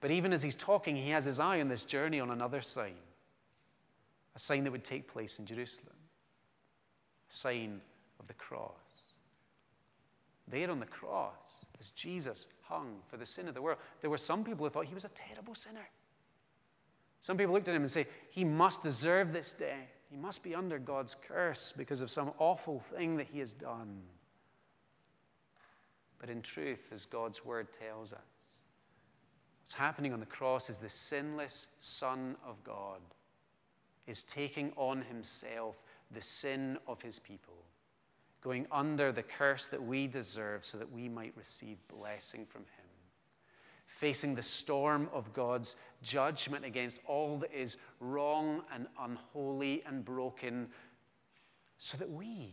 But 0.00 0.10
even 0.10 0.32
as 0.32 0.42
he's 0.42 0.56
talking, 0.56 0.96
he 0.96 1.10
has 1.10 1.24
his 1.24 1.40
eye 1.40 1.60
on 1.60 1.68
this 1.68 1.84
journey 1.84 2.20
on 2.20 2.30
another 2.30 2.60
sign 2.60 2.94
a 4.34 4.38
sign 4.38 4.64
that 4.64 4.70
would 4.70 4.84
take 4.84 5.12
place 5.12 5.38
in 5.38 5.44
Jerusalem, 5.44 5.94
a 7.28 7.34
sign 7.34 7.82
of 8.18 8.26
the 8.26 8.34
cross. 8.34 8.72
There 10.48 10.70
on 10.70 10.80
the 10.80 10.86
cross, 10.86 11.60
as 11.78 11.90
Jesus 11.90 12.46
hung 12.62 12.96
for 13.08 13.18
the 13.18 13.26
sin 13.26 13.46
of 13.46 13.54
the 13.54 13.60
world, 13.60 13.78
there 14.00 14.08
were 14.08 14.16
some 14.16 14.42
people 14.42 14.64
who 14.64 14.70
thought 14.70 14.86
he 14.86 14.94
was 14.94 15.04
a 15.04 15.10
terrible 15.10 15.54
sinner. 15.54 15.86
Some 17.22 17.38
people 17.38 17.54
looked 17.54 17.68
at 17.68 17.74
him 17.74 17.82
and 17.82 17.90
say, 17.90 18.08
He 18.30 18.44
must 18.44 18.82
deserve 18.82 19.32
this 19.32 19.54
day. 19.54 19.88
He 20.10 20.16
must 20.16 20.42
be 20.42 20.54
under 20.54 20.78
God's 20.78 21.16
curse 21.26 21.72
because 21.72 22.02
of 22.02 22.10
some 22.10 22.32
awful 22.38 22.80
thing 22.80 23.16
that 23.16 23.28
he 23.32 23.38
has 23.38 23.54
done. 23.54 24.02
But 26.18 26.28
in 26.28 26.42
truth, 26.42 26.90
as 26.92 27.06
God's 27.06 27.44
word 27.44 27.68
tells 27.72 28.12
us, 28.12 28.18
what's 29.62 29.74
happening 29.74 30.12
on 30.12 30.20
the 30.20 30.26
cross 30.26 30.68
is 30.68 30.78
the 30.78 30.88
sinless 30.88 31.68
Son 31.78 32.36
of 32.46 32.62
God 32.64 33.00
is 34.06 34.24
taking 34.24 34.72
on 34.76 35.00
himself 35.02 35.76
the 36.10 36.20
sin 36.20 36.76
of 36.88 37.00
his 37.00 37.18
people, 37.18 37.54
going 38.42 38.66
under 38.70 39.12
the 39.12 39.22
curse 39.22 39.68
that 39.68 39.82
we 39.82 40.08
deserve 40.08 40.64
so 40.64 40.76
that 40.76 40.92
we 40.92 41.08
might 41.08 41.32
receive 41.36 41.78
blessing 41.88 42.44
from 42.44 42.62
him 42.62 42.81
facing 44.02 44.34
the 44.34 44.42
storm 44.42 45.08
of 45.12 45.32
God's 45.32 45.76
judgment 46.02 46.64
against 46.64 47.00
all 47.06 47.38
that 47.38 47.54
is 47.54 47.76
wrong 48.00 48.62
and 48.74 48.88
unholy 49.00 49.84
and 49.86 50.04
broken, 50.04 50.66
so 51.78 51.96
that 51.98 52.10
we, 52.10 52.52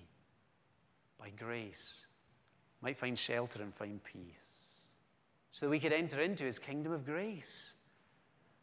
by 1.18 1.32
grace, 1.32 2.06
might 2.82 3.00
find 3.00 3.18
shelter 3.18 3.64
and 3.64 3.74
find 3.74 4.00
peace. 4.04 4.60
So 5.52 5.66
that 5.66 5.72
we 5.72 5.80
could 5.80 5.92
enter 5.92 6.22
into 6.22 6.44
his 6.44 6.60
kingdom 6.60 6.92
of 6.92 7.04
grace. 7.04 7.74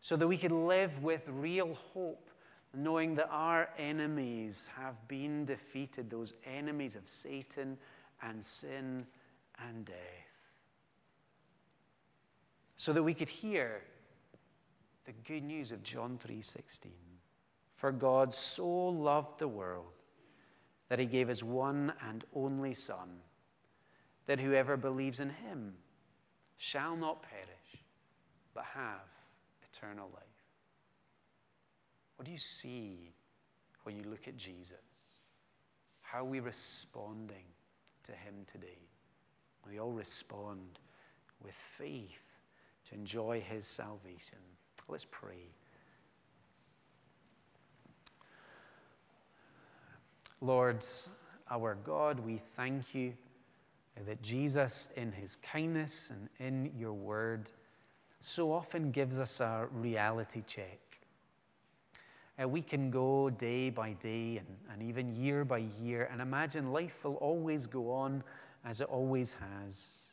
So 0.00 0.14
that 0.14 0.28
we 0.28 0.38
could 0.38 0.52
live 0.52 1.02
with 1.02 1.22
real 1.26 1.76
hope, 1.92 2.30
knowing 2.72 3.16
that 3.16 3.28
our 3.32 3.68
enemies 3.78 4.70
have 4.76 5.08
been 5.08 5.44
defeated, 5.44 6.08
those 6.08 6.34
enemies 6.44 6.94
of 6.94 7.08
Satan 7.08 7.78
and 8.22 8.44
sin 8.44 9.04
and 9.58 9.84
death 9.84 10.35
so 12.76 12.92
that 12.92 13.02
we 13.02 13.14
could 13.14 13.28
hear 13.28 13.82
the 15.06 15.12
good 15.12 15.42
news 15.42 15.72
of 15.72 15.82
John 15.82 16.18
3:16. 16.18 16.92
For 17.74 17.92
God 17.92 18.32
so 18.32 18.66
loved 18.66 19.38
the 19.38 19.48
world 19.48 19.92
that 20.88 20.98
he 20.98 21.06
gave 21.06 21.28
his 21.28 21.42
one 21.42 21.92
and 22.00 22.24
only 22.34 22.72
son 22.72 23.22
that 24.26 24.40
whoever 24.40 24.76
believes 24.76 25.20
in 25.20 25.30
him 25.30 25.76
shall 26.56 26.96
not 26.96 27.22
perish 27.22 27.84
but 28.54 28.64
have 28.64 29.08
eternal 29.62 30.10
life. 30.14 30.22
What 32.16 32.24
do 32.24 32.32
you 32.32 32.38
see 32.38 33.14
when 33.84 33.96
you 33.96 34.04
look 34.04 34.26
at 34.26 34.36
Jesus? 34.36 34.78
How 36.00 36.20
are 36.20 36.24
we 36.24 36.40
responding 36.40 37.44
to 38.04 38.12
him 38.12 38.44
today? 38.46 38.88
We 39.66 39.78
all 39.78 39.92
respond 39.92 40.78
with 41.42 41.54
faith 41.54 42.35
to 42.86 42.94
enjoy 42.94 43.40
his 43.40 43.66
salvation. 43.66 44.38
Let's 44.88 45.06
pray. 45.10 45.50
Lord, 50.40 50.84
our 51.50 51.76
God, 51.82 52.20
we 52.20 52.38
thank 52.56 52.94
you 52.94 53.14
that 54.04 54.20
Jesus, 54.22 54.88
in 54.96 55.10
his 55.10 55.36
kindness 55.36 56.10
and 56.10 56.28
in 56.38 56.70
your 56.78 56.92
word, 56.92 57.50
so 58.20 58.52
often 58.52 58.90
gives 58.90 59.18
us 59.18 59.40
a 59.40 59.66
reality 59.72 60.42
check. 60.46 60.78
Uh, 62.40 62.46
we 62.46 62.60
can 62.60 62.90
go 62.90 63.30
day 63.30 63.70
by 63.70 63.94
day 63.94 64.36
and, 64.36 64.46
and 64.70 64.82
even 64.82 65.14
year 65.16 65.44
by 65.44 65.64
year 65.80 66.08
and 66.12 66.20
imagine 66.20 66.70
life 66.70 67.04
will 67.04 67.14
always 67.14 67.66
go 67.66 67.90
on 67.90 68.22
as 68.64 68.82
it 68.82 68.88
always 68.88 69.34
has. 69.34 70.05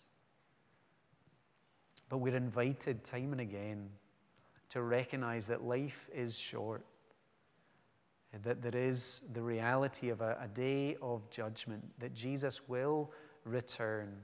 But 2.14 2.20
we're 2.20 2.36
invited 2.36 3.04
time 3.04 3.32
and 3.32 3.42
again 3.42 3.90
to 4.70 4.84
recognize 4.84 5.48
that 5.48 5.64
life 5.64 6.12
is 6.14 6.38
short, 6.38 6.86
that 8.44 8.62
there 8.62 8.80
is 8.80 9.24
the 9.34 9.42
reality 9.42 10.10
of 10.10 10.22
a, 10.22 10.38
a 10.40 10.48
day 10.48 10.96
of 11.02 11.28
judgment, 11.32 11.84
that 11.98 12.14
Jesus 12.14 12.70
will 12.70 13.10
return. 13.46 14.16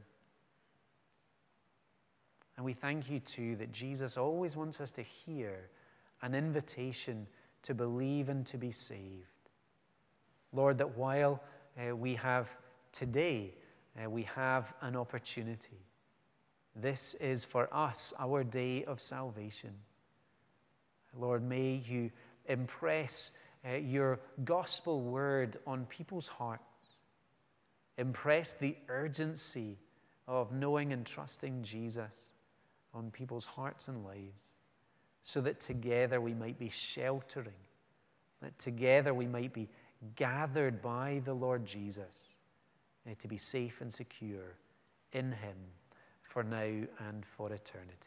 And 2.58 2.63
we 2.63 2.73
thank 2.73 3.10
you 3.10 3.21
too 3.21 3.56
that 3.56 3.71
Jesus 3.71 4.17
always 4.17 4.56
wants 4.56 4.80
us 4.80 4.91
to 4.91 5.02
hear 5.02 5.71
an 6.21 6.36
invitation 6.36 7.25
to 7.63 7.73
believe 7.73 8.30
and 8.30 8.45
to 8.45 8.60
be 8.60 8.69
saved. 8.69 9.49
Lord, 10.54 10.78
that 10.78 10.95
while 10.95 11.41
uh, 11.75 11.95
we 11.95 12.13
have 12.13 12.56
today, 12.91 13.56
uh, 13.99 14.08
we 14.08 14.21
have 14.36 14.75
an 14.82 14.95
opportunity 14.95 15.88
this 16.75 17.15
is 17.15 17.43
for 17.43 17.67
us 17.73 18.13
our 18.19 18.43
day 18.43 18.84
of 18.86 19.01
salvation. 19.01 19.73
Lord, 21.17 21.43
may 21.43 21.82
you 21.86 22.12
impress 22.45 23.32
uh, 23.67 23.75
your 23.75 24.19
gospel 24.46 25.02
word 25.02 25.58
on 25.67 25.85
people's 25.85 26.27
hearts. 26.27 26.63
Impress 27.98 28.54
the 28.54 28.75
urgency 28.87 29.77
of 30.27 30.52
knowing 30.52 30.94
and 30.94 31.06
trusting 31.06 31.63
Jesus 31.63 32.31
on 32.94 33.12
people's 33.12 33.46
hearts 33.46 33.87
and 33.87 34.06
lives, 34.06 34.54
so 35.21 35.41
that 35.41 35.60
together 35.60 36.21
we 36.21 36.33
might 36.33 36.58
be 36.58 36.69
sheltering, 36.69 37.54
that 38.41 38.58
together 38.58 39.13
we 39.13 39.27
might 39.27 39.54
be 39.54 39.67
gathered 40.15 40.81
by 40.81 41.21
the 41.25 41.33
Lord 41.33 41.65
Jesus 41.65 42.37
uh, 43.06 43.13
to 43.19 43.27
be 43.27 43.37
safe 43.37 43.81
and 43.81 43.94
secure 43.94 44.56
in 45.12 45.31
Him 45.31 45.58
for 46.30 46.44
now 46.44 46.86
and 47.08 47.25
for 47.25 47.52
eternity. 47.52 47.96